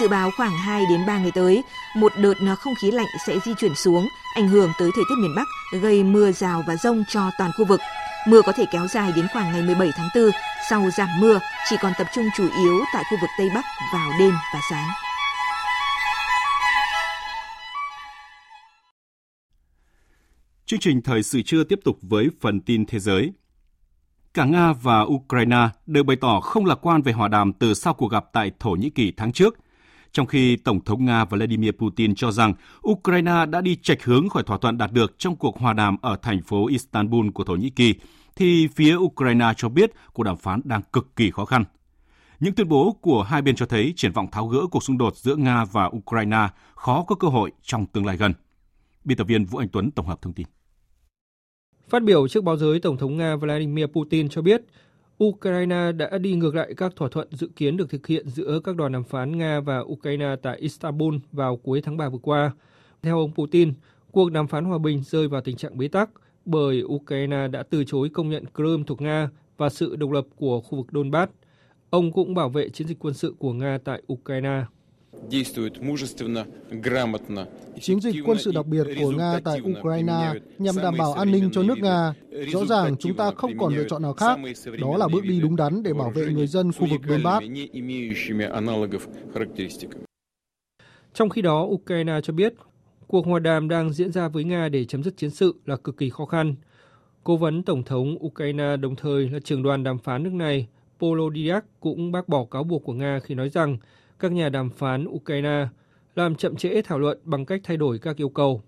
[0.00, 1.64] Dự báo khoảng 2 đến 3 ngày tới,
[1.96, 5.14] một đợt à, không khí lạnh sẽ di chuyển xuống, ảnh hưởng tới thời tiết
[5.18, 5.46] miền Bắc,
[5.80, 7.80] gây mưa rào và rông cho toàn khu vực.
[8.28, 10.30] Mưa có thể kéo dài đến khoảng ngày 17 tháng 4,
[10.70, 11.38] sau giảm mưa
[11.70, 14.88] chỉ còn tập trung chủ yếu tại khu vực Tây Bắc vào đêm và sáng.
[20.66, 23.32] Chương trình thời sự trưa tiếp tục với phần tin thế giới.
[24.36, 27.94] Cả Nga và Ukraine đều bày tỏ không lạc quan về hòa đàm từ sau
[27.94, 29.56] cuộc gặp tại Thổ Nhĩ Kỳ tháng trước,
[30.12, 32.54] trong khi Tổng thống Nga Vladimir Putin cho rằng
[32.88, 36.16] Ukraine đã đi chệch hướng khỏi thỏa thuận đạt được trong cuộc hòa đàm ở
[36.22, 37.94] thành phố Istanbul của Thổ Nhĩ Kỳ,
[38.36, 41.64] thì phía Ukraine cho biết cuộc đàm phán đang cực kỳ khó khăn.
[42.40, 45.16] Những tuyên bố của hai bên cho thấy triển vọng tháo gỡ cuộc xung đột
[45.16, 48.32] giữa Nga và Ukraine khó có cơ hội trong tương lai gần.
[49.04, 50.46] Biên tập viên Vũ Anh Tuấn tổng hợp thông tin.
[51.88, 54.62] Phát biểu trước báo giới, Tổng thống Nga Vladimir Putin cho biết
[55.24, 58.76] Ukraine đã đi ngược lại các thỏa thuận dự kiến được thực hiện giữa các
[58.76, 62.52] đoàn đàm phán Nga và Ukraine tại Istanbul vào cuối tháng 3 vừa qua.
[63.02, 63.72] Theo ông Putin,
[64.12, 66.10] cuộc đàm phán hòa bình rơi vào tình trạng bế tắc
[66.44, 70.60] bởi Ukraine đã từ chối công nhận Crimea thuộc Nga và sự độc lập của
[70.60, 71.32] khu vực Donbass.
[71.90, 74.64] Ông cũng bảo vệ chiến dịch quân sự của Nga tại Ukraine.
[77.80, 81.50] Chiến dịch quân sự đặc biệt của Nga tại Ukraine nhằm đảm bảo an ninh
[81.52, 82.14] cho nước Nga.
[82.52, 84.38] Rõ ràng chúng ta không còn lựa chọn nào khác.
[84.80, 87.46] Đó là bước đi đúng đắn để bảo vệ người dân khu vực Donbass.
[91.14, 92.54] Trong khi đó, Ukraine cho biết
[93.06, 95.96] cuộc hòa đàm đang diễn ra với Nga để chấm dứt chiến sự là cực
[95.96, 96.54] kỳ khó khăn.
[97.24, 100.66] Cố vấn Tổng thống Ukraine đồng thời là trưởng đoàn đàm phán nước này,
[100.98, 103.78] Polodiak cũng bác bỏ cáo buộc của Nga khi nói rằng
[104.18, 105.66] các nhà đàm phán Ukraine
[106.14, 108.62] làm chậm trễ thảo luận bằng cách thay đổi các yêu cầu.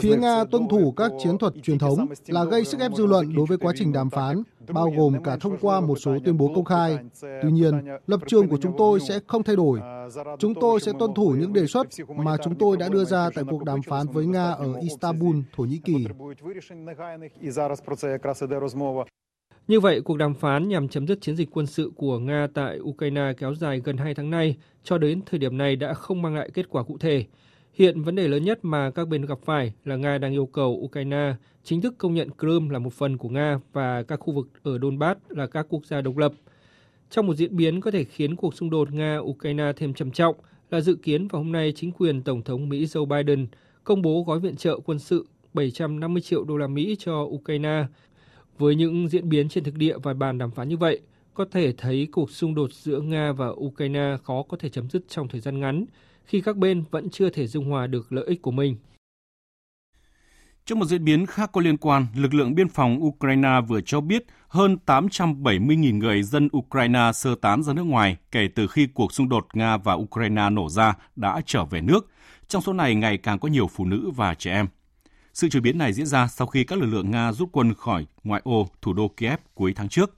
[0.00, 3.34] Phía Nga tuân thủ các chiến thuật truyền thống là gây sức ép dư luận
[3.36, 6.52] đối với quá trình đàm phán, bao gồm cả thông qua một số tuyên bố
[6.54, 6.98] công khai.
[7.42, 7.74] Tuy nhiên,
[8.06, 9.80] lập trường của chúng tôi sẽ không thay đổi.
[10.38, 13.44] Chúng tôi sẽ tuân thủ những đề xuất mà chúng tôi đã đưa ra tại
[13.50, 16.06] cuộc đàm phán với Nga ở Istanbul, Thổ Nhĩ Kỳ.
[19.68, 22.80] Như vậy, cuộc đàm phán nhằm chấm dứt chiến dịch quân sự của Nga tại
[22.80, 26.34] Ukraine kéo dài gần 2 tháng nay cho đến thời điểm này đã không mang
[26.34, 27.24] lại kết quả cụ thể.
[27.74, 30.80] Hiện vấn đề lớn nhất mà các bên gặp phải là Nga đang yêu cầu
[30.84, 34.48] Ukraine chính thức công nhận Crimea là một phần của Nga và các khu vực
[34.62, 36.32] ở Donbass là các quốc gia độc lập.
[37.10, 40.36] Trong một diễn biến có thể khiến cuộc xung đột Nga-Ukraine thêm trầm trọng
[40.70, 43.46] là dự kiến vào hôm nay chính quyền Tổng thống Mỹ Joe Biden
[43.84, 47.84] công bố gói viện trợ quân sự 750 triệu đô la Mỹ cho Ukraine
[48.60, 51.00] với những diễn biến trên thực địa và bàn đàm phán như vậy,
[51.34, 55.08] có thể thấy cuộc xung đột giữa Nga và Ukraine khó có thể chấm dứt
[55.08, 55.84] trong thời gian ngắn
[56.24, 58.76] khi các bên vẫn chưa thể dung hòa được lợi ích của mình.
[60.64, 64.00] Trong một diễn biến khác có liên quan, lực lượng biên phòng Ukraine vừa cho
[64.00, 69.12] biết hơn 870.000 người dân Ukraine sơ tán ra nước ngoài kể từ khi cuộc
[69.12, 72.10] xung đột Nga và Ukraine nổ ra đã trở về nước.
[72.48, 74.66] Trong số này ngày càng có nhiều phụ nữ và trẻ em.
[75.40, 78.06] Sự chuyển biến này diễn ra sau khi các lực lượng Nga rút quân khỏi
[78.24, 80.16] ngoại ô thủ đô Kiev cuối tháng trước.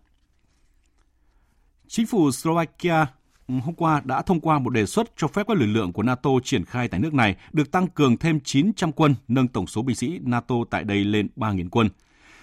[1.89, 3.07] Chính phủ Slovakia
[3.49, 6.03] ừ, hôm qua đã thông qua một đề xuất cho phép các lực lượng của
[6.03, 9.83] NATO triển khai tại nước này được tăng cường thêm 900 quân, nâng tổng số
[9.83, 11.89] binh sĩ NATO tại đây lên 3.000 quân.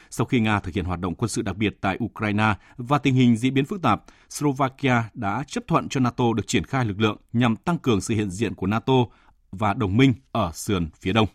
[0.09, 3.15] Sau khi Nga thực hiện hoạt động quân sự đặc biệt tại Ukraine và tình
[3.15, 6.99] hình diễn biến phức tạp, Slovakia đã chấp thuận cho NATO được triển khai lực
[6.99, 8.93] lượng nhằm tăng cường sự hiện diện của NATO
[9.51, 11.27] và đồng minh ở sườn phía đông.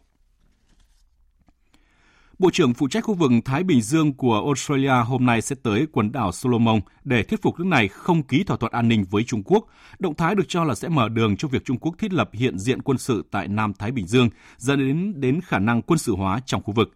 [2.39, 5.87] Bộ trưởng phụ trách khu vực Thái Bình Dương của Australia hôm nay sẽ tới
[5.93, 9.25] quần đảo Solomon để thuyết phục nước này không ký thỏa thuận an ninh với
[9.25, 9.67] Trung Quốc.
[9.99, 12.59] Động thái được cho là sẽ mở đường cho việc Trung Quốc thiết lập hiện
[12.59, 16.15] diện quân sự tại Nam Thái Bình Dương, dẫn đến đến khả năng quân sự
[16.17, 16.89] hóa trong khu vực.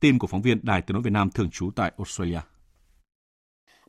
[0.00, 2.40] Tin của phóng viên Đài Tiếng nói Việt Nam thường trú tại Australia.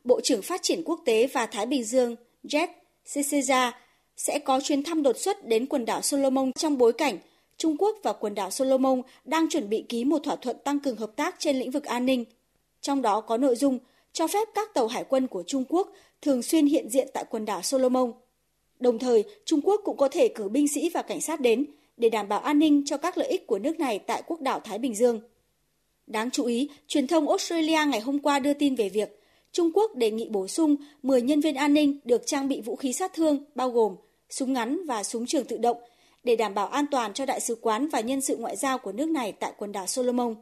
[0.04, 2.68] Bộ trưởng Phát triển Quốc tế và Thái Bình Dương Jeff
[3.04, 3.72] Sesea
[4.16, 7.18] sẽ có chuyến thăm đột xuất đến quần đảo Solomon trong bối cảnh
[7.58, 10.96] Trung Quốc và quần đảo Solomon đang chuẩn bị ký một thỏa thuận tăng cường
[10.96, 12.24] hợp tác trên lĩnh vực an ninh.
[12.80, 13.78] Trong đó có nội dung
[14.12, 15.92] cho phép các tàu hải quân của Trung Quốc
[16.22, 18.12] thường xuyên hiện diện tại quần đảo Solomon.
[18.80, 21.64] Đồng thời, Trung Quốc cũng có thể cử binh sĩ và cảnh sát đến
[21.96, 24.60] để đảm bảo an ninh cho các lợi ích của nước này tại quốc đảo
[24.60, 25.20] Thái Bình Dương.
[26.06, 29.20] Đáng chú ý, truyền thông Australia ngày hôm qua đưa tin về việc
[29.52, 32.76] Trung Quốc đề nghị bổ sung 10 nhân viên an ninh được trang bị vũ
[32.76, 33.96] khí sát thương bao gồm
[34.30, 35.76] súng ngắn và súng trường tự động
[36.28, 38.92] để đảm bảo an toàn cho đại sứ quán và nhân sự ngoại giao của
[38.92, 40.34] nước này tại quần đảo Solomon.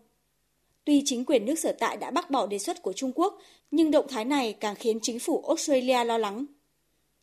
[0.84, 3.38] Tuy chính quyền nước sở tại đã bác bỏ đề xuất của Trung Quốc,
[3.70, 6.44] nhưng động thái này càng khiến chính phủ Australia lo lắng.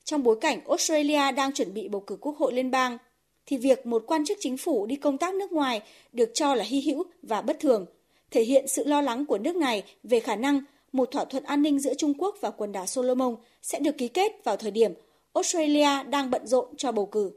[0.03, 2.97] Trong bối cảnh Australia đang chuẩn bị bầu cử quốc hội liên bang,
[3.45, 5.82] thì việc một quan chức chính phủ đi công tác nước ngoài
[6.14, 7.86] được cho là hy hữu và bất thường,
[8.32, 10.61] thể hiện sự lo lắng của nước này về khả năng
[10.91, 14.07] một thỏa thuận an ninh giữa Trung Quốc và quần đảo Solomon sẽ được ký
[14.07, 14.93] kết vào thời điểm
[15.34, 17.32] Australia đang bận rộn cho bầu cử.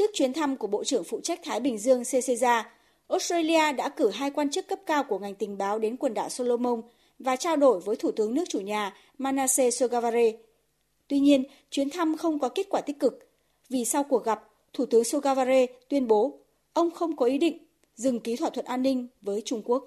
[0.00, 2.62] Trước chuyến thăm của Bộ trưởng phụ trách Thái Bình Dương CCJ,
[3.08, 6.28] Australia đã cử hai quan chức cấp cao của ngành tình báo đến quần đảo
[6.28, 6.82] Solomon
[7.18, 10.32] và trao đổi với Thủ tướng nước chủ nhà Manasseh Sogavare.
[11.08, 13.30] Tuy nhiên, chuyến thăm không có kết quả tích cực,
[13.68, 14.42] vì sau cuộc gặp,
[14.72, 16.38] Thủ tướng Sogavare tuyên bố
[16.72, 17.58] ông không có ý định
[17.94, 19.84] dừng ký thỏa thuận an ninh với Trung Quốc.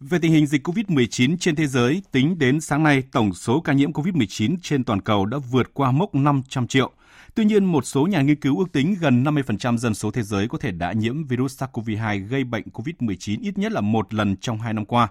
[0.00, 3.72] Về tình hình dịch COVID-19 trên thế giới, tính đến sáng nay, tổng số ca
[3.72, 6.92] nhiễm COVID-19 trên toàn cầu đã vượt qua mốc 500 triệu.
[7.34, 10.48] Tuy nhiên, một số nhà nghiên cứu ước tính gần 50% dân số thế giới
[10.48, 14.58] có thể đã nhiễm virus SARS-CoV-2 gây bệnh COVID-19 ít nhất là một lần trong
[14.58, 15.08] hai năm qua.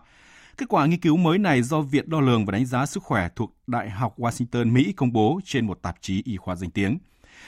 [0.58, 3.30] Kết quả nghiên cứu mới này do Viện Đo lường và Đánh giá Sức khỏe
[3.36, 6.98] thuộc Đại học Washington, Mỹ công bố trên một tạp chí y khoa danh tiếng.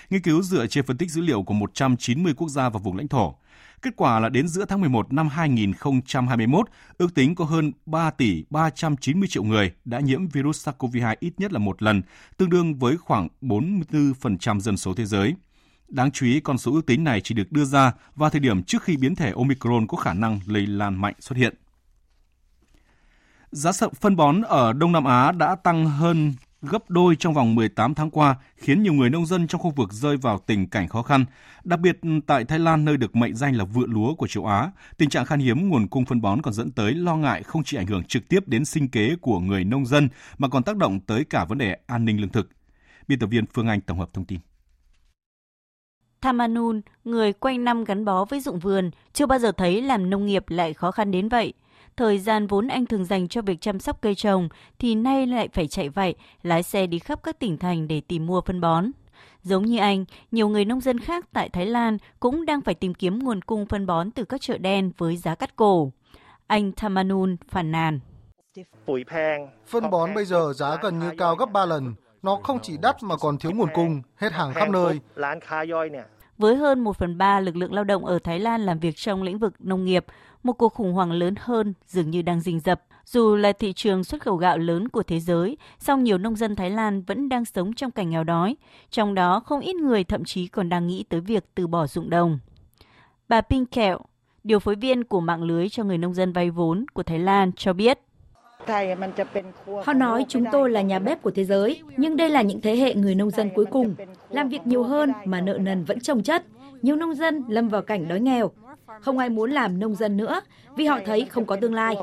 [0.09, 3.07] Nghiên cứu dựa trên phân tích dữ liệu của 190 quốc gia và vùng lãnh
[3.07, 3.35] thổ.
[3.83, 6.67] Kết quả là đến giữa tháng 11 năm 2021,
[6.97, 11.53] ước tính có hơn 3 tỷ 390 triệu người đã nhiễm virus SARS-CoV-2 ít nhất
[11.53, 12.01] là một lần,
[12.37, 15.35] tương đương với khoảng 44% dân số thế giới.
[15.87, 18.63] Đáng chú ý, con số ước tính này chỉ được đưa ra vào thời điểm
[18.63, 21.55] trước khi biến thể Omicron có khả năng lây lan mạnh xuất hiện.
[23.51, 23.71] Giá
[24.01, 28.09] phân bón ở Đông Nam Á đã tăng hơn gấp đôi trong vòng 18 tháng
[28.09, 31.25] qua, khiến nhiều người nông dân trong khu vực rơi vào tình cảnh khó khăn.
[31.63, 31.97] Đặc biệt
[32.27, 35.25] tại Thái Lan nơi được mệnh danh là vựa lúa của châu Á, tình trạng
[35.25, 38.03] khan hiếm nguồn cung phân bón còn dẫn tới lo ngại không chỉ ảnh hưởng
[38.03, 41.45] trực tiếp đến sinh kế của người nông dân mà còn tác động tới cả
[41.45, 42.49] vấn đề an ninh lương thực.
[43.07, 44.39] Biên tập viên Phương Anh tổng hợp thông tin.
[46.21, 50.25] Thamanun, người quanh năm gắn bó với dụng vườn, chưa bao giờ thấy làm nông
[50.25, 51.53] nghiệp lại khó khăn đến vậy
[51.97, 55.49] thời gian vốn anh thường dành cho việc chăm sóc cây trồng thì nay lại
[55.53, 58.91] phải chạy vậy, lái xe đi khắp các tỉnh thành để tìm mua phân bón.
[59.43, 62.93] Giống như anh, nhiều người nông dân khác tại Thái Lan cũng đang phải tìm
[62.93, 65.91] kiếm nguồn cung phân bón từ các chợ đen với giá cắt cổ.
[66.47, 67.99] Anh Tamanun phản nàn.
[69.67, 71.93] Phân bón bây giờ giá gần như cao gấp 3 lần.
[72.21, 74.99] Nó không chỉ đắt mà còn thiếu nguồn cung, hết hàng khắp nơi.
[76.37, 79.23] Với hơn 1 phần 3 lực lượng lao động ở Thái Lan làm việc trong
[79.23, 80.05] lĩnh vực nông nghiệp,
[80.43, 82.81] một cuộc khủng hoảng lớn hơn dường như đang rình rập.
[83.05, 86.55] Dù là thị trường xuất khẩu gạo lớn của thế giới, song nhiều nông dân
[86.55, 88.55] Thái Lan vẫn đang sống trong cảnh nghèo đói.
[88.89, 92.09] Trong đó, không ít người thậm chí còn đang nghĩ tới việc từ bỏ ruộng
[92.09, 92.39] đồng.
[93.29, 93.99] Bà Ping Kẹo,
[94.43, 97.51] điều phối viên của mạng lưới cho người nông dân vay vốn của Thái Lan
[97.51, 97.99] cho biết.
[99.85, 102.75] Họ nói chúng tôi là nhà bếp của thế giới, nhưng đây là những thế
[102.75, 103.95] hệ người nông dân cuối cùng.
[104.29, 106.45] Làm việc nhiều hơn mà nợ nần vẫn trồng chất.
[106.81, 108.51] Nhiều nông dân lâm vào cảnh đói nghèo.
[109.01, 110.41] Không ai muốn làm nông dân nữa
[110.75, 111.95] vì họ thấy không có tương lai.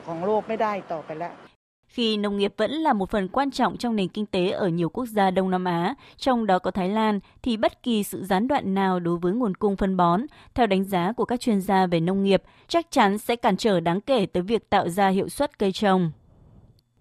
[1.86, 4.88] Khi nông nghiệp vẫn là một phần quan trọng trong nền kinh tế ở nhiều
[4.88, 8.48] quốc gia Đông Nam Á, trong đó có Thái Lan, thì bất kỳ sự gián
[8.48, 10.22] đoạn nào đối với nguồn cung phân bón,
[10.54, 13.80] theo đánh giá của các chuyên gia về nông nghiệp, chắc chắn sẽ cản trở
[13.80, 16.10] đáng kể tới việc tạo ra hiệu suất cây trồng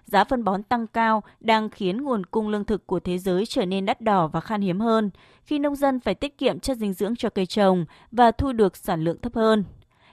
[0.10, 3.66] giá phân bón tăng cao đang khiến nguồn cung lương thực của thế giới trở
[3.66, 5.10] nên đắt đỏ và khan hiếm hơn,
[5.44, 8.78] khi nông dân phải tiết kiệm chất dinh dưỡng cho cây trồng và thu được
[8.78, 9.64] sản lượng thấp hơn.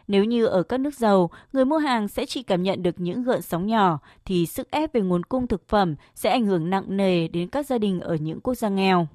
[0.08, 3.22] Nếu như ở các nước giàu, người mua hàng sẽ chỉ cảm nhận được những
[3.22, 6.96] gợn sóng nhỏ, thì sức ép về nguồn cung thực phẩm sẽ ảnh hưởng nặng
[6.96, 9.06] nề đến các gia đình ở những quốc gia nghèo.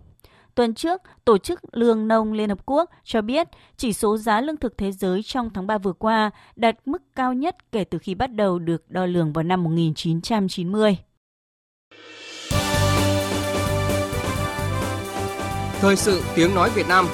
[0.55, 4.57] Tuần trước, Tổ chức Lương nông Liên Hợp Quốc cho biết chỉ số giá lương
[4.57, 8.15] thực thế giới trong tháng 3 vừa qua đạt mức cao nhất kể từ khi
[8.15, 10.97] bắt đầu được đo lường vào năm 1990.
[15.79, 17.05] Thời sự tiếng nói Việt Nam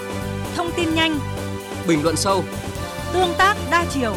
[0.56, 1.20] Thông tin nhanh
[1.88, 2.44] Bình luận sâu
[3.14, 3.47] Tương tác
[3.78, 4.16] đa chiều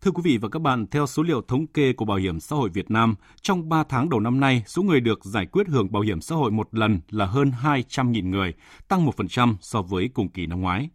[0.00, 2.56] Thưa quý vị và các bạn, theo số liệu thống kê của Bảo hiểm xã
[2.56, 5.92] hội Việt Nam, trong 3 tháng đầu năm nay, số người được giải quyết hưởng
[5.92, 8.54] bảo hiểm xã hội một lần là hơn 200.000 người,
[8.88, 10.88] tăng 1% so với cùng kỳ năm ngoái.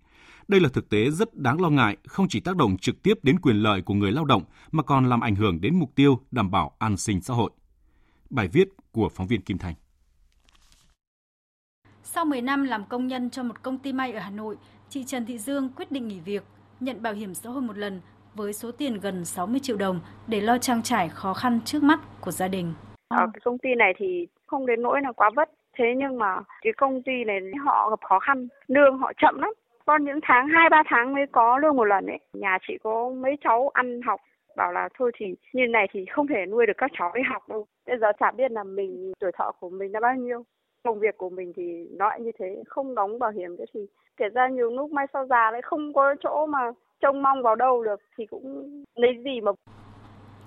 [0.48, 3.40] Đây là thực tế rất đáng lo ngại, không chỉ tác động trực tiếp đến
[3.40, 6.52] quyền lợi của người lao động mà còn làm ảnh hưởng đến mục tiêu đảm
[6.52, 7.52] bảo an sinh xã hội.
[8.30, 9.76] Bài viết của phóng viên Kim Thành.
[12.16, 14.56] Sau 10 năm làm công nhân cho một công ty may ở Hà Nội,
[14.90, 16.44] chị Trần Thị Dương quyết định nghỉ việc,
[16.80, 18.02] nhận bảo hiểm xã hội một lần
[18.36, 22.00] với số tiền gần 60 triệu đồng để lo trang trải khó khăn trước mắt
[22.22, 22.74] của gia đình.
[23.08, 25.50] Ở cái công ty này thì không đến nỗi là quá vất.
[25.78, 29.54] Thế nhưng mà cái công ty này họ gặp khó khăn, lương họ chậm lắm.
[29.86, 32.20] Có những tháng hai ba tháng mới có lương một lần ấy.
[32.34, 34.20] Nhà chị có mấy cháu ăn học
[34.56, 37.50] bảo là thôi thì như này thì không thể nuôi được các cháu đi học
[37.50, 37.66] đâu.
[37.88, 40.44] Bây giờ chả biết là mình tuổi thọ của mình là bao nhiêu.
[40.86, 43.80] Công việc của mình thì nó như thế, không đóng bảo hiểm thế thì
[44.18, 46.60] kể ra nhiều lúc mai sau già lại không có chỗ mà
[47.02, 49.52] trông mong vào đâu được thì cũng lấy gì mà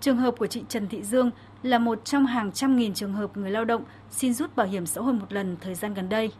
[0.01, 1.30] Trường hợp của chị Trần Thị Dương
[1.62, 4.86] là một trong hàng trăm nghìn trường hợp người lao động xin rút bảo hiểm
[4.86, 6.30] xã hội một lần thời gian gần đây.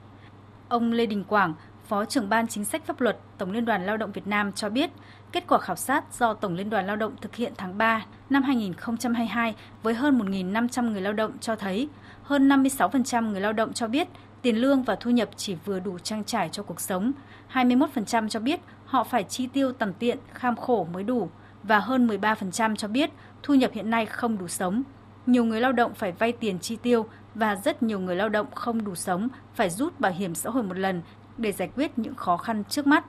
[0.69, 1.55] Ông Lê Đình Quảng,
[1.89, 4.69] Phó trưởng ban chính sách pháp luật Tổng Liên đoàn Lao động Việt Nam cho
[4.69, 4.91] biết,
[5.33, 8.43] kết quả khảo sát do Tổng Liên đoàn Lao động thực hiện tháng 3 năm
[8.43, 11.89] 2022 với hơn 1.500 người lao động cho thấy
[12.23, 14.09] hơn 56% người lao động cho biết
[14.43, 17.13] tiền lương và thu nhập chỉ vừa đủ trang trải cho cuộc sống,
[17.53, 21.31] 21% cho biết họ phải chi tiêu tầm tiện, kham khổ mới đủ
[21.63, 23.11] và hơn 13% cho biết
[23.43, 24.83] thu nhập hiện nay không đủ sống.
[25.27, 28.47] Nhiều người lao động phải vay tiền chi tiêu và rất nhiều người lao động
[28.55, 31.03] không đủ sống phải rút bảo hiểm xã hội một lần
[31.39, 33.05] để giải quyết những khó khăn trước mắt.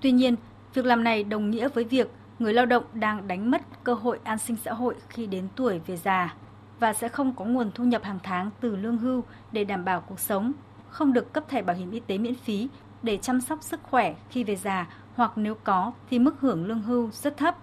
[0.00, 0.36] Tuy nhiên,
[0.74, 4.18] việc làm này đồng nghĩa với việc người lao động đang đánh mất cơ hội
[4.24, 6.34] an sinh xã hội khi đến tuổi về già
[6.80, 10.00] và sẽ không có nguồn thu nhập hàng tháng từ lương hưu để đảm bảo
[10.00, 10.52] cuộc sống,
[10.88, 12.68] không được cấp thẻ bảo hiểm y tế miễn phí
[13.02, 16.82] để chăm sóc sức khỏe khi về già hoặc nếu có thì mức hưởng lương
[16.82, 17.56] hưu rất thấp.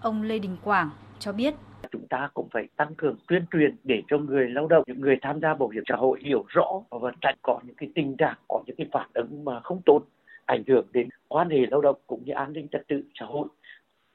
[0.00, 1.54] Ông Lê Đình Quảng cho biết
[1.92, 5.18] chúng ta cũng phải tăng cường tuyên truyền để cho người lao động, những người
[5.22, 8.36] tham gia bảo hiểm xã hội hiểu rõ và tránh có những cái tình trạng,
[8.48, 10.00] có những cái phản ứng mà không tốt
[10.44, 13.48] ảnh hưởng đến quan hệ lao động cũng như an ninh trật tự xã hội.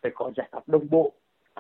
[0.01, 1.11] Phải có giải pháp đồng bộ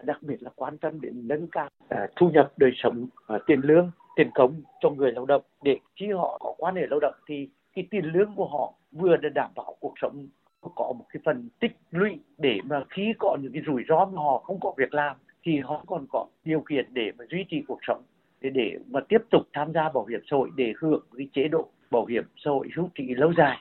[0.03, 3.61] đặc biệt là quan tâm đến nâng cao à, thu nhập đời sống à, tiền
[3.63, 5.41] lương tiền công cho người lao động.
[5.63, 9.17] Để khi họ có quan hệ lao động thì cái tiền lương của họ vừa
[9.17, 10.27] để đảm bảo cuộc sống
[10.75, 14.21] có một cái phần tích lũy để mà khi có những cái rủi ro mà
[14.21, 15.15] họ không có việc làm
[15.45, 18.01] thì họ còn có điều kiện để mà duy trì cuộc sống
[18.41, 21.47] để để mà tiếp tục tham gia bảo hiểm xã hội để hưởng cái chế
[21.47, 23.57] độ bảo hiểm xã hội hữu trí lâu dài.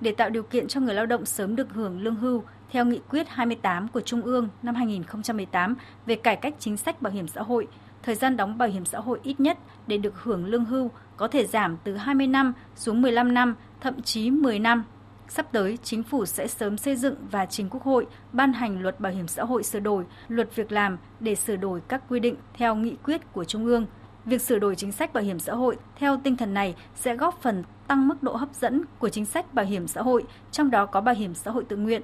[0.00, 3.00] Để tạo điều kiện cho người lao động sớm được hưởng lương hưu, theo nghị
[3.10, 5.76] quyết 28 của Trung ương năm 2018
[6.06, 7.66] về cải cách chính sách bảo hiểm xã hội,
[8.02, 11.28] thời gian đóng bảo hiểm xã hội ít nhất để được hưởng lương hưu có
[11.28, 14.84] thể giảm từ 20 năm xuống 15 năm, thậm chí 10 năm
[15.32, 19.00] Sắp tới, chính phủ sẽ sớm xây dựng và trình Quốc hội ban hành luật
[19.00, 22.34] bảo hiểm xã hội sửa đổi, luật việc làm để sửa đổi các quy định
[22.54, 23.86] theo nghị quyết của Trung ương.
[24.24, 27.42] Việc sửa đổi chính sách bảo hiểm xã hội theo tinh thần này sẽ góp
[27.42, 30.86] phần tăng mức độ hấp dẫn của chính sách bảo hiểm xã hội, trong đó
[30.86, 32.02] có bảo hiểm xã hội tự nguyện.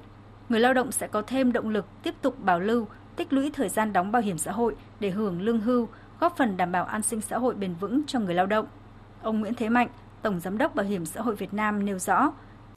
[0.49, 3.69] Người lao động sẽ có thêm động lực tiếp tục bảo lưu, tích lũy thời
[3.69, 5.87] gian đóng bảo hiểm xã hội để hưởng lương hưu,
[6.19, 8.65] góp phần đảm bảo an sinh xã hội bền vững cho người lao động.
[9.21, 9.89] Ông Nguyễn Thế Mạnh,
[10.21, 12.31] Tổng Giám đốc Bảo hiểm xã hội Việt Nam nêu rõ,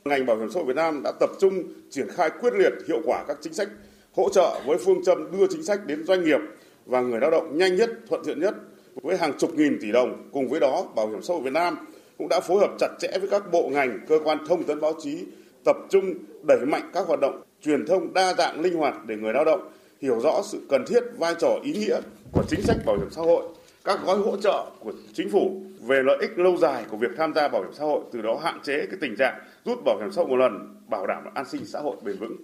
[0.04, 3.00] Ngành bảo hiểm xã hội Việt Nam đã tập trung triển khai quyết liệt hiệu
[3.04, 3.68] quả các chính sách
[4.16, 6.40] hỗ trợ với phương châm đưa chính sách đến doanh nghiệp
[6.86, 8.54] và người lao động nhanh nhất, thuận tiện nhất
[9.02, 10.28] với hàng chục nghìn tỷ đồng.
[10.32, 11.78] Cùng với đó, Bảo hiểm xã hội Việt Nam
[12.18, 14.92] cũng đã phối hợp chặt chẽ với các bộ ngành, cơ quan thông tấn báo
[15.02, 15.24] chí
[15.64, 16.14] tập trung
[16.48, 19.70] đẩy mạnh các hoạt động truyền thông đa dạng linh hoạt để người lao động
[20.02, 22.00] hiểu rõ sự cần thiết, vai trò ý nghĩa
[22.32, 23.42] của chính sách bảo hiểm xã hội,
[23.84, 27.34] các gói hỗ trợ của chính phủ về lợi ích lâu dài của việc tham
[27.34, 30.12] gia bảo hiểm xã hội, từ đó hạn chế cái tình trạng rút bảo hiểm
[30.12, 32.36] xã hội một lần, bảo đảm an sinh xã hội bền vững.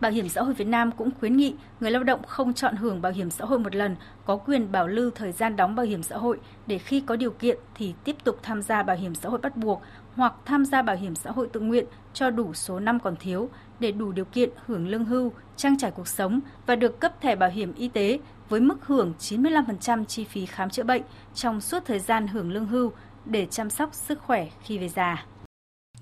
[0.00, 3.02] Bảo hiểm xã hội Việt Nam cũng khuyến nghị người lao động không chọn hưởng
[3.02, 6.02] bảo hiểm xã hội một lần, có quyền bảo lưu thời gian đóng bảo hiểm
[6.02, 9.28] xã hội để khi có điều kiện thì tiếp tục tham gia bảo hiểm xã
[9.28, 9.82] hội bắt buộc
[10.14, 13.48] hoặc tham gia bảo hiểm xã hội tự nguyện cho đủ số năm còn thiếu
[13.80, 17.36] để đủ điều kiện hưởng lương hưu, trang trải cuộc sống và được cấp thẻ
[17.36, 18.18] bảo hiểm y tế
[18.50, 21.02] với mức hưởng 95% chi phí khám chữa bệnh
[21.34, 22.92] trong suốt thời gian hưởng lương hưu
[23.24, 25.24] để chăm sóc sức khỏe khi về già.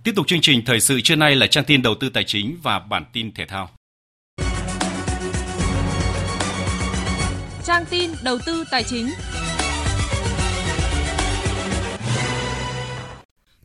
[0.04, 2.56] Tiếp tục chương trình thời sự trưa nay là trang tin đầu tư tài chính
[2.62, 3.70] và bản tin thể thao.
[7.64, 9.08] Trang tin đầu tư tài chính.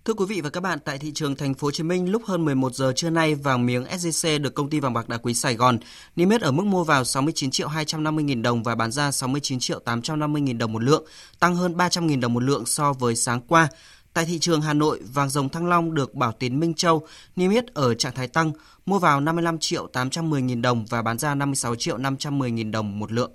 [0.06, 2.22] Thưa quý vị và các bạn, tại thị trường thành phố Hồ Chí Minh lúc
[2.26, 5.34] hơn 11 giờ trưa nay, vàng miếng SJC được công ty vàng bạc đá quý
[5.34, 5.78] Sài Gòn
[6.16, 9.60] niêm yết ở mức mua vào 69 triệu 250 000 đồng và bán ra 69
[9.60, 11.06] triệu 850 000 đồng một lượng,
[11.40, 13.68] tăng hơn 300 000 đồng một lượng so với sáng qua.
[14.14, 17.52] Tại thị trường Hà Nội, vàng dòng Thăng Long được Bảo Tín Minh Châu niêm
[17.52, 18.52] yết ở trạng thái tăng,
[18.86, 23.00] mua vào 55 triệu 810 000 đồng và bán ra 56 triệu 510 000 đồng
[23.00, 23.32] một lượng.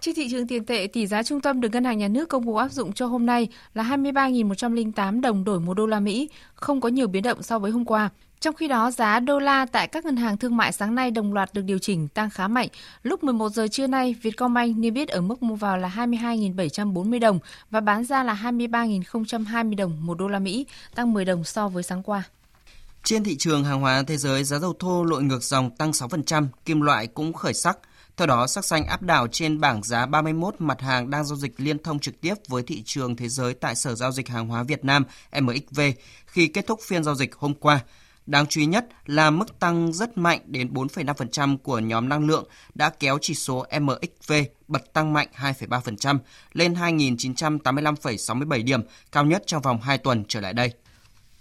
[0.00, 2.44] Trên thị trường tiền tệ, tỷ giá trung tâm được Ngân hàng Nhà nước công
[2.44, 6.80] bố áp dụng cho hôm nay là 23.108 đồng đổi một đô la Mỹ, không
[6.80, 8.10] có nhiều biến động so với hôm qua.
[8.40, 11.32] Trong khi đó, giá đô la tại các ngân hàng thương mại sáng nay đồng
[11.32, 12.68] loạt được điều chỉnh tăng khá mạnh.
[13.02, 17.38] Lúc 11 giờ trưa nay, Vietcombank niêm yết ở mức mua vào là 22.740 đồng
[17.70, 21.82] và bán ra là 23.020 đồng một đô la Mỹ, tăng 10 đồng so với
[21.82, 22.22] sáng qua.
[23.04, 26.46] Trên thị trường hàng hóa thế giới, giá dầu thô lội ngược dòng tăng 6%,
[26.64, 27.78] kim loại cũng khởi sắc.
[28.20, 31.52] Theo đó, sắc xanh áp đảo trên bảng giá 31 mặt hàng đang giao dịch
[31.56, 34.62] liên thông trực tiếp với thị trường thế giới tại Sở Giao dịch Hàng hóa
[34.62, 35.04] Việt Nam
[35.40, 35.80] MXV
[36.26, 37.80] khi kết thúc phiên giao dịch hôm qua.
[38.26, 42.48] Đáng chú ý nhất là mức tăng rất mạnh đến 4,5% của nhóm năng lượng
[42.74, 44.32] đã kéo chỉ số MXV
[44.68, 46.18] bật tăng mạnh 2,3%
[46.52, 50.72] lên 2.985,67 điểm, cao nhất trong vòng 2 tuần trở lại đây.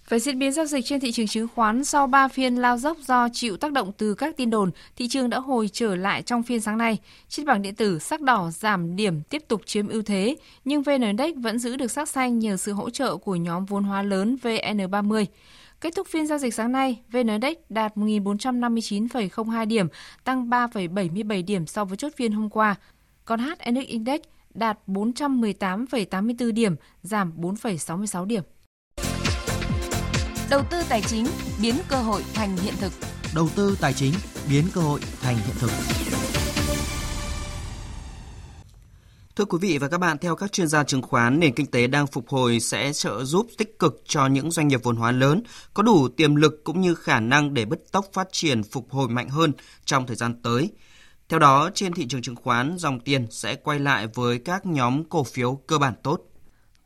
[0.09, 2.97] Về diễn biến giao dịch trên thị trường chứng khoán sau 3 phiên lao dốc
[3.07, 6.43] do chịu tác động từ các tin đồn, thị trường đã hồi trở lại trong
[6.43, 6.97] phiên sáng nay.
[7.27, 10.35] Trên bảng điện tử, sắc đỏ giảm điểm tiếp tục chiếm ưu thế,
[10.65, 13.83] nhưng VN Index vẫn giữ được sắc xanh nhờ sự hỗ trợ của nhóm vốn
[13.83, 15.25] hóa lớn VN30.
[15.81, 19.87] Kết thúc phiên giao dịch sáng nay, VN Index đạt 1.459,02 điểm,
[20.23, 22.75] tăng 3,77 điểm so với chốt phiên hôm qua.
[23.25, 24.21] Còn HNX Index
[24.53, 28.43] đạt 418,84 điểm, giảm 4,66 điểm.
[30.49, 31.25] Đầu tư tài chính
[31.61, 32.93] biến cơ hội thành hiện thực.
[33.35, 34.13] Đầu tư tài chính
[34.49, 35.71] biến cơ hội thành hiện thực.
[39.35, 41.87] Thưa quý vị và các bạn, theo các chuyên gia chứng khoán, nền kinh tế
[41.87, 45.43] đang phục hồi sẽ trợ giúp tích cực cho những doanh nghiệp vốn hóa lớn,
[45.73, 49.09] có đủ tiềm lực cũng như khả năng để bứt tốc phát triển phục hồi
[49.09, 49.51] mạnh hơn
[49.85, 50.69] trong thời gian tới.
[51.29, 55.03] Theo đó, trên thị trường chứng khoán, dòng tiền sẽ quay lại với các nhóm
[55.03, 56.19] cổ phiếu cơ bản tốt.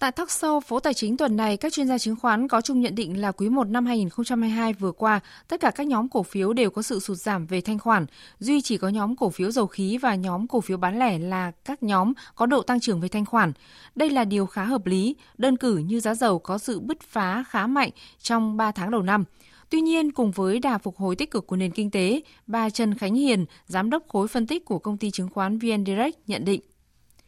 [0.04, 2.82] Tại talk show Phố Tài chính tuần này, các chuyên gia chứng khoán có chung
[2.82, 6.54] nhận định là quý 1 năm 2022 vừa qua, tất cả các nhóm cổ phiếu
[6.54, 8.06] đều có sự sụt giảm về thanh khoản.
[8.40, 11.52] Duy chỉ có nhóm cổ phiếu dầu khí và nhóm cổ phiếu bán lẻ là
[11.66, 13.52] các nhóm có độ tăng trưởng về thanh khoản.
[13.96, 17.44] Đây là điều khá hợp lý, đơn cử như giá dầu có sự bứt phá
[17.50, 17.90] khá mạnh
[18.22, 19.24] trong 3 tháng đầu năm.
[19.70, 22.98] Tuy nhiên, cùng với đà phục hồi tích cực của nền kinh tế, bà Trần
[22.98, 26.46] Khánh Hiền, giám đốc khối phân tích của công ty chứng khoán VN Direct nhận
[26.46, 26.62] định.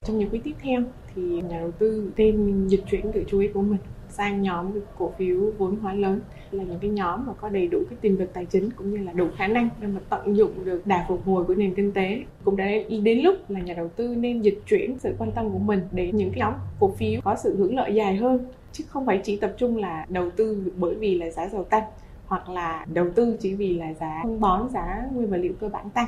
[0.05, 0.81] Trong những quý tiếp theo
[1.15, 3.79] thì nhà đầu tư nên dịch chuyển sự chú ý của mình
[4.09, 6.19] sang nhóm cổ phiếu vốn hóa lớn.
[6.51, 8.97] Là những cái nhóm mà có đầy đủ cái tiềm lực tài chính cũng như
[8.97, 11.91] là đủ khả năng để mà tận dụng được đà phục hồi của nền kinh
[11.91, 12.23] tế.
[12.43, 12.65] Cũng đã
[13.03, 16.17] đến lúc là nhà đầu tư nên dịch chuyển sự quan tâm của mình đến
[16.17, 19.37] những cái nhóm cổ phiếu có sự hưởng lợi dài hơn, chứ không phải chỉ
[19.37, 21.83] tập trung là đầu tư bởi vì là giá dầu tăng
[22.25, 25.69] hoặc là đầu tư chỉ vì là giá phân bón, giá nguyên vật liệu cơ
[25.69, 26.07] bản tăng.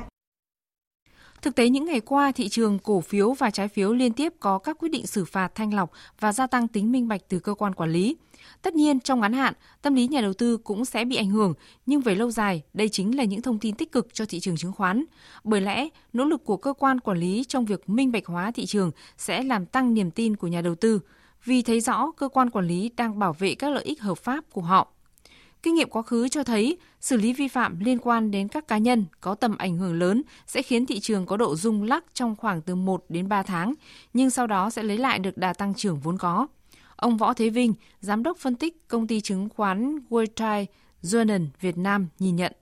[1.42, 4.58] Thực tế những ngày qua, thị trường cổ phiếu và trái phiếu liên tiếp có
[4.58, 7.54] các quyết định xử phạt thanh lọc và gia tăng tính minh bạch từ cơ
[7.54, 8.16] quan quản lý.
[8.62, 11.54] Tất nhiên, trong ngắn hạn, tâm lý nhà đầu tư cũng sẽ bị ảnh hưởng,
[11.86, 14.56] nhưng về lâu dài, đây chính là những thông tin tích cực cho thị trường
[14.56, 15.04] chứng khoán.
[15.44, 18.66] Bởi lẽ, nỗ lực của cơ quan quản lý trong việc minh bạch hóa thị
[18.66, 21.00] trường sẽ làm tăng niềm tin của nhà đầu tư,
[21.44, 24.44] vì thấy rõ cơ quan quản lý đang bảo vệ các lợi ích hợp pháp
[24.52, 24.92] của họ.
[25.62, 28.78] Kinh nghiệm quá khứ cho thấy xử lý vi phạm liên quan đến các cá
[28.78, 32.36] nhân có tầm ảnh hưởng lớn sẽ khiến thị trường có độ rung lắc trong
[32.36, 33.74] khoảng từ 1 đến 3 tháng,
[34.14, 36.46] nhưng sau đó sẽ lấy lại được đà tăng trưởng vốn có.
[36.96, 40.66] Ông Võ Thế Vinh, giám đốc phân tích công ty chứng khoán World Trade
[41.02, 42.52] Journal Việt Nam nhìn nhận.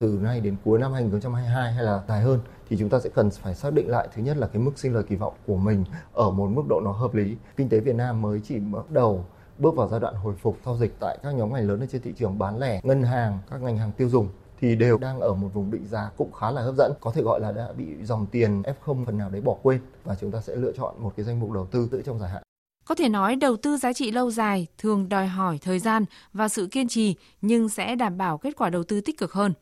[0.00, 3.30] Từ nay đến cuối năm 2022 hay là dài hơn thì chúng ta sẽ cần
[3.30, 5.84] phải xác định lại thứ nhất là cái mức sinh lời kỳ vọng của mình
[6.12, 7.36] ở một mức độ nó hợp lý.
[7.56, 9.26] Kinh tế Việt Nam mới chỉ bắt đầu
[9.58, 12.02] bước vào giai đoạn hồi phục sau dịch tại các nhóm ngành lớn ở trên
[12.02, 14.28] thị trường bán lẻ, ngân hàng, các ngành hàng tiêu dùng
[14.60, 17.22] thì đều đang ở một vùng định giá cũng khá là hấp dẫn, có thể
[17.22, 20.40] gọi là đã bị dòng tiền F0 phần nào đấy bỏ quên và chúng ta
[20.40, 22.42] sẽ lựa chọn một cái danh mục đầu tư giữ trong dài hạn.
[22.84, 26.48] Có thể nói đầu tư giá trị lâu dài thường đòi hỏi thời gian và
[26.48, 29.52] sự kiên trì nhưng sẽ đảm bảo kết quả đầu tư tích cực hơn.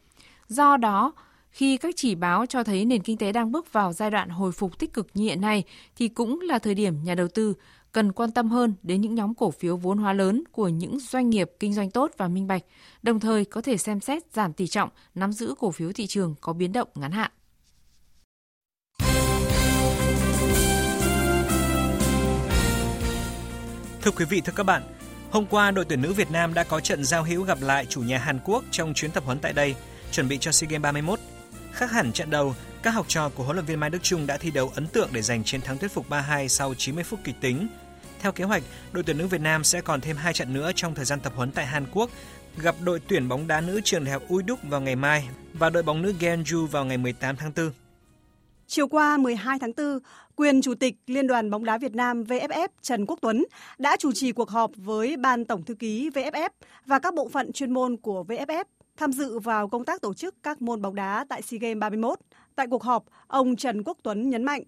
[0.48, 1.12] Do đó,
[1.50, 4.52] khi các chỉ báo cho thấy nền kinh tế đang bước vào giai đoạn hồi
[4.52, 5.64] phục tích cực như hiện nay
[5.96, 7.54] thì cũng là thời điểm nhà đầu tư
[7.94, 11.30] cần quan tâm hơn đến những nhóm cổ phiếu vốn hóa lớn của những doanh
[11.30, 12.62] nghiệp kinh doanh tốt và minh bạch,
[13.02, 16.34] đồng thời có thể xem xét giảm tỷ trọng nắm giữ cổ phiếu thị trường
[16.40, 17.30] có biến động ngắn hạn.
[24.02, 24.82] Thưa quý vị, thưa các bạn,
[25.30, 28.00] hôm qua đội tuyển nữ Việt Nam đã có trận giao hữu gặp lại chủ
[28.00, 29.74] nhà Hàn Quốc trong chuyến tập huấn tại đây,
[30.10, 31.18] chuẩn bị cho SEA Games 31.
[31.72, 34.36] Khác hẳn trận đầu, các học trò của huấn luyện viên Mai Đức Chung đã
[34.36, 37.36] thi đấu ấn tượng để giành chiến thắng thuyết phục 3-2 sau 90 phút kịch
[37.40, 37.68] tính
[38.24, 38.62] theo kế hoạch,
[38.92, 41.32] đội tuyển nữ Việt Nam sẽ còn thêm 2 trận nữa trong thời gian tập
[41.36, 42.10] huấn tại Hàn Quốc,
[42.56, 45.70] gặp đội tuyển bóng đá nữ trường đại học Uy Đúc vào ngày mai và
[45.70, 47.70] đội bóng nữ Genju vào ngày 18 tháng 4.
[48.66, 49.98] Chiều qua 12 tháng 4,
[50.36, 53.44] quyền Chủ tịch Liên đoàn bóng đá Việt Nam VFF Trần Quốc Tuấn
[53.78, 56.50] đã chủ trì cuộc họp với Ban Tổng Thư ký VFF
[56.86, 58.64] và các bộ phận chuyên môn của VFF
[58.96, 62.18] tham dự vào công tác tổ chức các môn bóng đá tại SEA Games 31.
[62.56, 64.62] Tại cuộc họp, ông Trần Quốc Tuấn nhấn mạnh,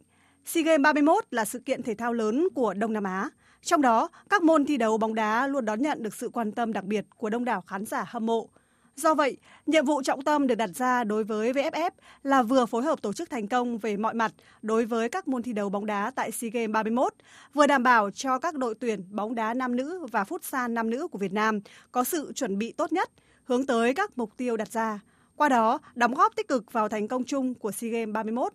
[0.44, 3.28] SEA Games 31 là sự kiện thể thao lớn của Đông Nam Á,
[3.66, 6.72] trong đó, các môn thi đấu bóng đá luôn đón nhận được sự quan tâm
[6.72, 8.48] đặc biệt của đông đảo khán giả hâm mộ.
[8.96, 9.36] Do vậy,
[9.66, 11.90] nhiệm vụ trọng tâm được đặt ra đối với VFF
[12.22, 15.42] là vừa phối hợp tổ chức thành công về mọi mặt đối với các môn
[15.42, 17.14] thi đấu bóng đá tại SEA Games 31,
[17.54, 21.08] vừa đảm bảo cho các đội tuyển bóng đá nam nữ và futsal nam nữ
[21.08, 21.60] của Việt Nam
[21.92, 23.10] có sự chuẩn bị tốt nhất,
[23.44, 25.00] hướng tới các mục tiêu đặt ra.
[25.36, 28.52] Qua đó, đóng góp tích cực vào thành công chung của SEA Games 31,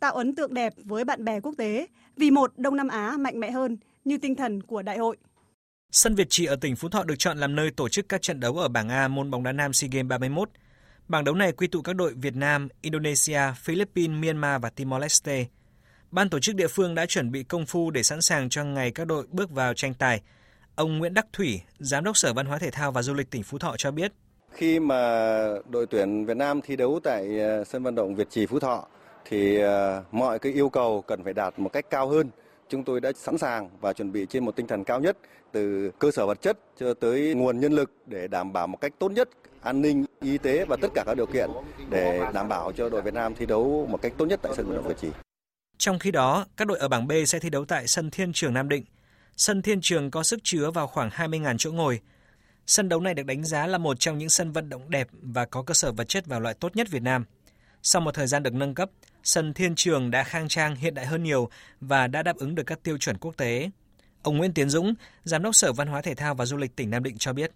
[0.00, 1.86] tạo ấn tượng đẹp với bạn bè quốc tế
[2.16, 5.16] vì một Đông Nam Á mạnh mẽ hơn, như tinh thần của đại hội.
[5.90, 8.40] Sân Việt Trì ở tỉnh Phú Thọ được chọn làm nơi tổ chức các trận
[8.40, 10.48] đấu ở bảng A môn bóng đá nam SEA Games 31.
[11.08, 15.44] Bảng đấu này quy tụ các đội Việt Nam, Indonesia, Philippines, Myanmar và Timor-Leste.
[16.10, 18.90] Ban tổ chức địa phương đã chuẩn bị công phu để sẵn sàng cho ngày
[18.90, 20.20] các đội bước vào tranh tài.
[20.74, 23.42] Ông Nguyễn Đắc Thủy, Giám đốc Sở Văn hóa Thể thao và Du lịch tỉnh
[23.42, 24.12] Phú Thọ cho biết.
[24.52, 24.96] Khi mà
[25.68, 28.86] đội tuyển Việt Nam thi đấu tại ờ, sân vận động Việt Trì Phú Thọ
[29.24, 32.30] thì ờ, mọi cái yêu cầu cần phải đạt một cách cao hơn
[32.74, 35.18] Chúng tôi đã sẵn sàng và chuẩn bị trên một tinh thần cao nhất
[35.52, 38.92] từ cơ sở vật chất cho tới nguồn nhân lực để đảm bảo một cách
[38.98, 39.28] tốt nhất
[39.60, 41.50] an ninh, y tế và tất cả các điều kiện
[41.90, 44.66] để đảm bảo cho đội Việt Nam thi đấu một cách tốt nhất tại sân
[44.66, 45.08] vận động Việt Trì.
[45.78, 48.54] Trong khi đó, các đội ở bảng B sẽ thi đấu tại sân Thiên Trường
[48.54, 48.84] Nam Định.
[49.36, 52.00] Sân Thiên Trường có sức chứa vào khoảng 20.000 chỗ ngồi.
[52.66, 55.44] Sân đấu này được đánh giá là một trong những sân vận động đẹp và
[55.44, 57.24] có cơ sở vật chất vào loại tốt nhất Việt Nam.
[57.86, 58.90] Sau một thời gian được nâng cấp,
[59.22, 61.48] sân Thiên Trường đã khang trang hiện đại hơn nhiều
[61.80, 63.70] và đã đáp ứng được các tiêu chuẩn quốc tế.
[64.22, 66.90] Ông Nguyễn Tiến Dũng, Giám đốc Sở Văn hóa Thể thao và Du lịch tỉnh
[66.90, 67.52] Nam Định cho biết.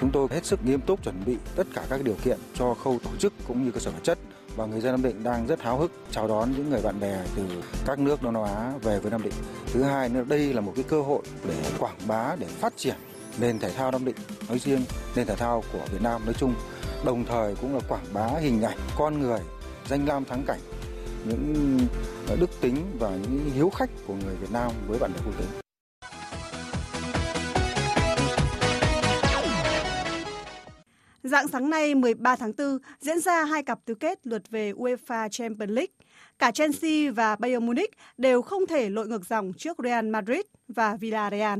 [0.00, 2.98] Chúng tôi hết sức nghiêm túc chuẩn bị tất cả các điều kiện cho khâu
[3.04, 4.18] tổ chức cũng như cơ sở vật chất
[4.56, 7.24] và người dân Nam Định đang rất háo hức chào đón những người bạn bè
[7.36, 9.34] từ các nước Đông Nam Á về với Nam Định.
[9.72, 12.96] Thứ hai nữa đây là một cái cơ hội để quảng bá để phát triển
[13.40, 14.16] nền thể thao Nam Định
[14.48, 14.84] nói riêng,
[15.16, 16.54] nền thể thao của Việt Nam nói chung,
[17.04, 19.40] đồng thời cũng là quảng bá hình ảnh con người,
[19.90, 20.60] danh lam thắng cảnh,
[21.24, 21.78] những
[22.40, 25.44] đức tính và những hiếu khách của người Việt Nam với bạn bè quốc tế.
[31.22, 35.28] Dạng sáng nay 13 tháng 4 diễn ra hai cặp tứ kết lượt về UEFA
[35.28, 35.94] Champions League.
[36.38, 40.96] Cả Chelsea và Bayern Munich đều không thể lội ngược dòng trước Real Madrid và
[40.96, 41.58] Villarreal.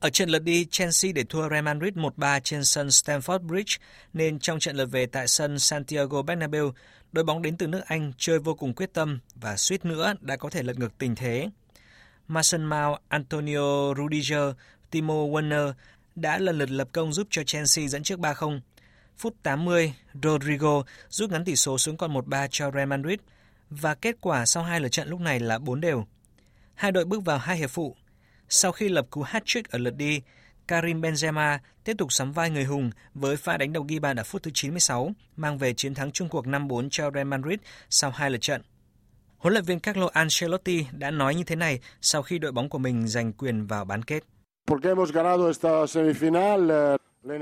[0.00, 3.76] Ở trận lượt đi, Chelsea để thua Real Madrid 1-3 trên sân Stamford Bridge,
[4.12, 6.72] nên trong trận lượt về tại sân Santiago Bernabeu,
[7.14, 10.36] đội bóng đến từ nước Anh chơi vô cùng quyết tâm và suýt nữa đã
[10.36, 11.48] có thể lật ngược tình thế.
[12.28, 14.54] Mason Mount, Antonio Rudiger,
[14.90, 15.72] Timo Werner
[16.14, 18.60] đã lần lượt lập công giúp cho Chelsea dẫn trước 3-0.
[19.16, 23.18] Phút 80, Rodrigo rút ngắn tỷ số xuống còn 1-3 cho Real Madrid
[23.70, 26.04] và kết quả sau hai lượt trận lúc này là 4 đều.
[26.74, 27.96] Hai đội bước vào hai hiệp phụ.
[28.48, 30.20] Sau khi lập cú hat-trick ở lượt đi,
[30.68, 34.24] Karim Benzema tiếp tục sắm vai người hùng với pha đánh đầu ghi bàn ở
[34.24, 37.58] phút thứ 96, mang về chiến thắng chung cuộc 5-4 cho Real Madrid
[37.90, 38.62] sau hai lượt trận.
[39.38, 42.78] Huấn luyện viên Carlo Ancelotti đã nói như thế này sau khi đội bóng của
[42.78, 44.24] mình giành quyền vào bán kết.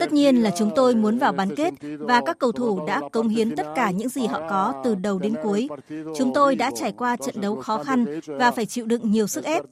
[0.00, 3.28] Tất nhiên là chúng tôi muốn vào bán kết và các cầu thủ đã cống
[3.28, 5.68] hiến tất cả những gì họ có từ đầu đến cuối.
[6.16, 9.44] Chúng tôi đã trải qua trận đấu khó khăn và phải chịu đựng nhiều sức
[9.44, 9.62] ép.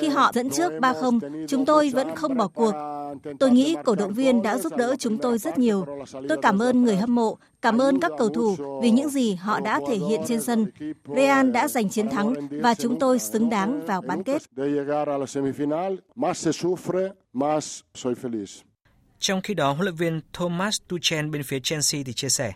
[0.00, 2.72] Khi họ dẫn trước 3-0, chúng tôi vẫn không bỏ cuộc.
[3.38, 5.86] Tôi nghĩ cổ động viên đã giúp đỡ chúng tôi rất nhiều.
[6.28, 9.60] Tôi cảm ơn người hâm mộ, cảm ơn các cầu thủ vì những gì họ
[9.60, 10.66] đã thể hiện trên sân.
[11.16, 14.42] Real đã giành chiến thắng và chúng tôi xứng đáng vào bán kết.
[19.18, 22.52] Trong khi đó, huấn luyện viên Thomas Tuchel bên phía Chelsea thì chia sẻ.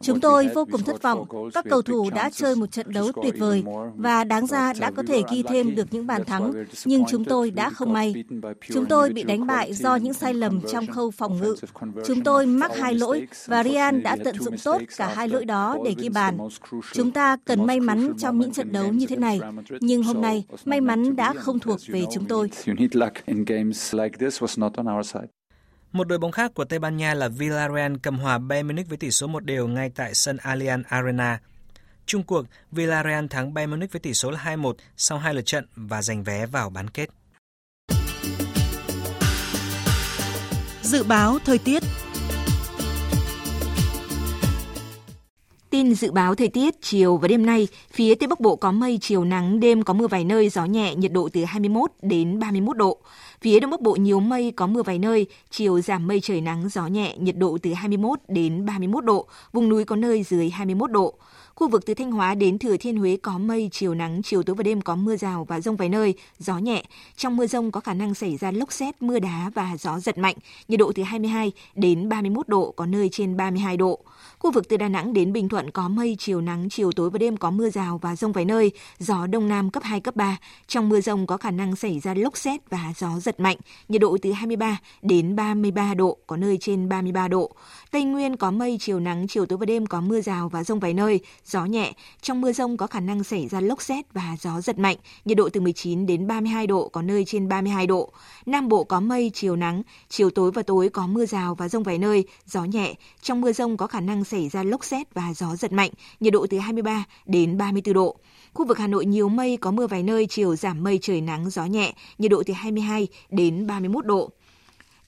[0.00, 1.26] Chúng tôi vô cùng thất vọng.
[1.54, 3.64] Các cầu thủ đã chơi một trận đấu tuyệt vời
[3.96, 6.52] và đáng ra đã có thể ghi thêm được những bàn thắng,
[6.84, 8.24] nhưng chúng tôi đã không may.
[8.72, 11.56] Chúng tôi bị đánh bại do những sai lầm trong khâu phòng ngự.
[12.06, 15.78] Chúng tôi mắc hai lỗi và Ryan đã tận dụng tốt cả hai lỗi đó
[15.84, 16.38] để ghi bàn.
[16.92, 19.40] Chúng ta cần may mắn trong những trận đấu như thế này,
[19.80, 22.50] nhưng hôm nay may mắn đã không thuộc về chúng tôi.
[25.92, 28.98] Một đội bóng khác của Tây Ban Nha là Villarreal cầm hòa Bayern Munich với
[28.98, 31.40] tỷ số 1 đều ngay tại sân Allianz Arena.
[32.06, 35.66] Trung cuộc, Villarreal thắng Bayern Munich với tỷ số là 2-1 sau hai lượt trận
[35.76, 37.10] và giành vé vào bán kết.
[40.82, 41.82] Dự báo thời tiết
[45.70, 48.98] Tin dự báo thời tiết chiều và đêm nay, phía Tây Bắc Bộ có mây,
[49.00, 52.76] chiều nắng, đêm có mưa vài nơi, gió nhẹ, nhiệt độ từ 21 đến 31
[52.76, 52.98] độ.
[53.40, 56.68] Phía Đông Bắc Bộ nhiều mây, có mưa vài nơi, chiều giảm mây trời nắng,
[56.68, 60.90] gió nhẹ, nhiệt độ từ 21 đến 31 độ, vùng núi có nơi dưới 21
[60.90, 61.14] độ.
[61.54, 64.56] Khu vực từ Thanh Hóa đến Thừa Thiên Huế có mây, chiều nắng, chiều tối
[64.56, 66.84] và đêm có mưa rào và rông vài nơi, gió nhẹ.
[67.16, 70.18] Trong mưa rông có khả năng xảy ra lốc xét, mưa đá và gió giật
[70.18, 70.36] mạnh,
[70.68, 74.00] nhiệt độ từ 22 đến 31 độ, có nơi trên 32 độ.
[74.46, 77.18] Khu vực từ Đà Nẵng đến Bình Thuận có mây, chiều nắng, chiều tối và
[77.18, 80.36] đêm có mưa rào và rông vài nơi, gió đông nam cấp 2, cấp 3.
[80.66, 83.56] Trong mưa rông có khả năng xảy ra lốc xét và gió giật mạnh,
[83.88, 87.50] nhiệt độ từ 23 đến 33 độ, có nơi trên 33 độ.
[87.90, 90.80] Tây Nguyên có mây, chiều nắng, chiều tối và đêm có mưa rào và rông
[90.80, 91.92] vài nơi, gió nhẹ.
[92.22, 95.36] Trong mưa rông có khả năng xảy ra lốc xét và gió giật mạnh, nhiệt
[95.36, 98.12] độ từ 19 đến 32 độ, có nơi trên 32 độ.
[98.46, 101.82] Nam Bộ có mây, chiều nắng, chiều tối và tối có mưa rào và rông
[101.82, 102.94] vài nơi, gió nhẹ.
[103.22, 105.90] Trong mưa rông có khả năng xảy xảy ra lốc xét và gió giật mạnh,
[106.20, 108.16] nhiệt độ từ 23 đến 34 độ.
[108.54, 111.50] Khu vực Hà Nội nhiều mây, có mưa vài nơi, chiều giảm mây trời nắng,
[111.50, 114.30] gió nhẹ, nhiệt độ từ 22 đến 31 độ.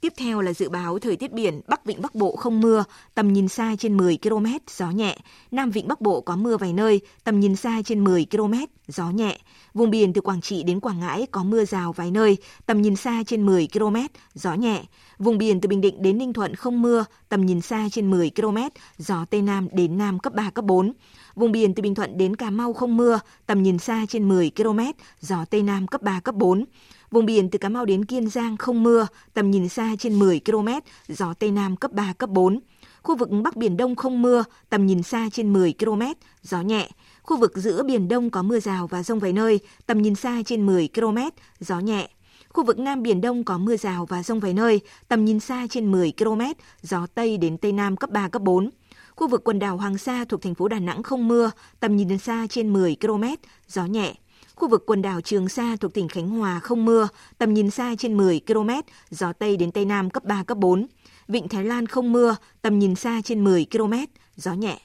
[0.01, 2.85] Tiếp theo là dự báo thời tiết biển, Bắc Vịnh Bắc Bộ không mưa,
[3.15, 4.47] tầm nhìn xa trên 10 km,
[4.77, 5.19] gió nhẹ.
[5.51, 8.55] Nam Vịnh Bắc Bộ có mưa vài nơi, tầm nhìn xa trên 10 km,
[8.89, 9.39] gió nhẹ.
[9.75, 12.37] Vùng biển từ Quảng Trị đến Quảng Ngãi có mưa rào vài nơi,
[12.67, 13.97] tầm nhìn xa trên 10 km,
[14.35, 14.85] gió nhẹ.
[15.19, 18.31] Vùng biển từ Bình Định đến Ninh Thuận không mưa, tầm nhìn xa trên 10
[18.37, 18.59] km,
[18.99, 20.93] gió Tây Nam đến Nam cấp 3, cấp 4.
[21.35, 24.51] Vùng biển từ Bình Thuận đến Cà Mau không mưa, tầm nhìn xa trên 10
[24.57, 24.81] km,
[25.21, 26.65] gió Tây Nam cấp 3, cấp 4.
[27.11, 30.41] Vùng biển từ Cà Mau đến Kiên Giang không mưa, tầm nhìn xa trên 10
[30.45, 30.69] km,
[31.09, 32.61] gió Tây Nam cấp 3, cấp 4.
[33.03, 36.03] Khu vực Bắc Biển Đông không mưa, tầm nhìn xa trên 10 km,
[36.43, 36.91] gió nhẹ.
[37.23, 40.43] Khu vực giữa Biển Đông có mưa rào và rông vài nơi, tầm nhìn xa
[40.47, 41.19] trên 10 km,
[41.61, 42.09] gió nhẹ.
[42.49, 45.67] Khu vực Nam Biển Đông có mưa rào và rông vài nơi, tầm nhìn xa
[45.71, 46.41] trên 10 km,
[46.83, 48.71] gió Tây đến Tây Nam cấp 3, cấp 4.
[49.17, 51.51] Khu vực quần đảo Hoàng Sa thuộc thành phố Đà Nẵng không mưa,
[51.81, 53.25] tầm nhìn xa trên 10 km,
[53.69, 54.15] gió nhẹ.
[54.59, 57.95] Khu vực quần đảo Trường Sa thuộc tỉnh Khánh Hòa không mưa, tầm nhìn xa
[57.99, 58.71] trên 10 km,
[59.11, 60.87] gió Tây đến Tây Nam cấp 3, cấp 4.
[61.29, 63.95] Vịnh Thái Lan không mưa, tầm nhìn xa trên 10 km,
[64.37, 64.79] gió nhẹ.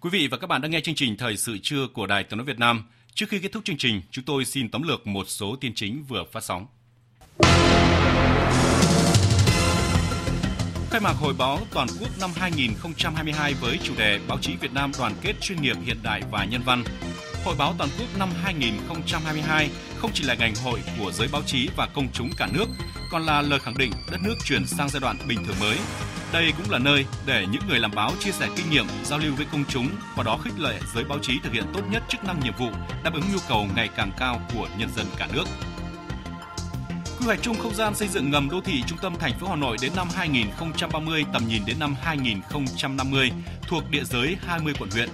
[0.00, 2.36] Quý vị và các bạn đang nghe chương trình Thời sự trưa của Đài Tiếng
[2.36, 2.84] nói Việt Nam.
[3.14, 6.04] Trước khi kết thúc chương trình, chúng tôi xin tóm lược một số tin chính
[6.08, 6.66] vừa phát sóng.
[10.90, 14.92] Khai mạc Hội báo Toàn quốc năm 2022 với chủ đề Báo chí Việt Nam
[14.98, 16.84] đoàn kết chuyên nghiệp hiện đại và nhân văn.
[17.44, 21.68] Hội báo Toàn quốc năm 2022 không chỉ là ngành hội của giới báo chí
[21.76, 22.66] và công chúng cả nước,
[23.12, 25.76] còn là lời khẳng định đất nước chuyển sang giai đoạn bình thường mới.
[26.32, 29.34] Đây cũng là nơi để những người làm báo chia sẻ kinh nghiệm, giao lưu
[29.36, 32.24] với công chúng, qua đó khích lệ giới báo chí thực hiện tốt nhất chức
[32.24, 32.70] năng nhiệm vụ,
[33.04, 35.44] đáp ứng nhu cầu ngày càng cao của nhân dân cả nước.
[37.18, 39.56] Quy hoạch chung không gian xây dựng ngầm đô thị trung tâm thành phố Hà
[39.56, 43.30] Nội đến năm 2030 tầm nhìn đến năm 2050
[43.62, 45.08] thuộc địa giới 20 quận huyện.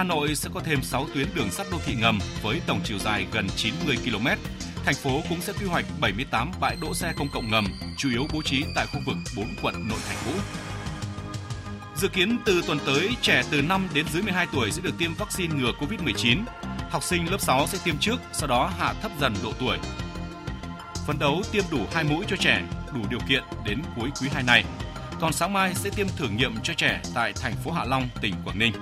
[0.00, 2.98] Hà Nội sẽ có thêm 6 tuyến đường sắt đô thị ngầm với tổng chiều
[2.98, 4.26] dài gần 90 km.
[4.84, 7.66] Thành phố cũng sẽ quy hoạch 78 bãi đỗ xe công cộng ngầm,
[7.98, 10.32] chủ yếu bố trí tại khu vực 4 quận nội thành cũ.
[11.96, 15.14] Dự kiến từ tuần tới, trẻ từ 5 đến dưới 12 tuổi sẽ được tiêm
[15.14, 16.38] vaccine ngừa COVID-19.
[16.90, 19.78] Học sinh lớp 6 sẽ tiêm trước, sau đó hạ thấp dần độ tuổi.
[21.06, 22.62] Phấn đấu tiêm đủ 2 mũi cho trẻ,
[22.94, 24.64] đủ điều kiện đến cuối quý 2 này.
[25.20, 28.34] Còn sáng mai sẽ tiêm thử nghiệm cho trẻ tại thành phố Hạ Long, tỉnh
[28.44, 28.72] Quảng Ninh.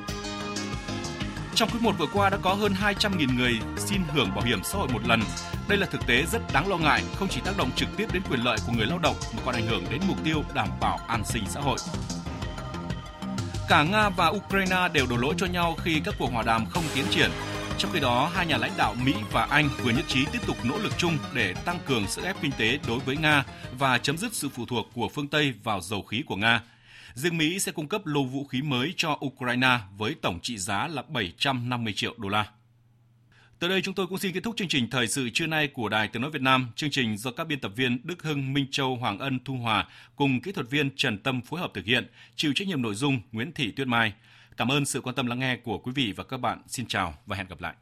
[1.58, 4.78] Trong quý 1 vừa qua đã có hơn 200.000 người xin hưởng bảo hiểm xã
[4.78, 5.20] hội một lần.
[5.68, 8.22] Đây là thực tế rất đáng lo ngại, không chỉ tác động trực tiếp đến
[8.30, 10.98] quyền lợi của người lao động mà còn ảnh hưởng đến mục tiêu đảm bảo
[11.08, 11.78] an sinh xã hội.
[13.68, 16.84] Cả Nga và Ukraine đều đổ lỗi cho nhau khi các cuộc hòa đàm không
[16.94, 17.30] tiến triển.
[17.78, 20.56] Trong khi đó, hai nhà lãnh đạo Mỹ và Anh vừa nhất trí tiếp tục
[20.64, 23.44] nỗ lực chung để tăng cường sức ép kinh tế đối với Nga
[23.78, 26.60] và chấm dứt sự phụ thuộc của phương Tây vào dầu khí của Nga.
[27.18, 30.88] Riêng Mỹ sẽ cung cấp lô vũ khí mới cho Ukraine với tổng trị giá
[30.88, 32.46] là 750 triệu đô la.
[33.58, 35.88] Tới đây chúng tôi cũng xin kết thúc chương trình thời sự trưa nay của
[35.88, 36.68] Đài Tiếng nói Việt Nam.
[36.76, 39.88] Chương trình do các biên tập viên Đức Hưng, Minh Châu, Hoàng Ân, Thu Hòa
[40.16, 43.20] cùng kỹ thuật viên Trần Tâm phối hợp thực hiện, chịu trách nhiệm nội dung
[43.32, 44.12] Nguyễn Thị Tuyết Mai.
[44.56, 46.62] Cảm ơn sự quan tâm lắng nghe của quý vị và các bạn.
[46.66, 47.74] Xin chào và hẹn gặp lại.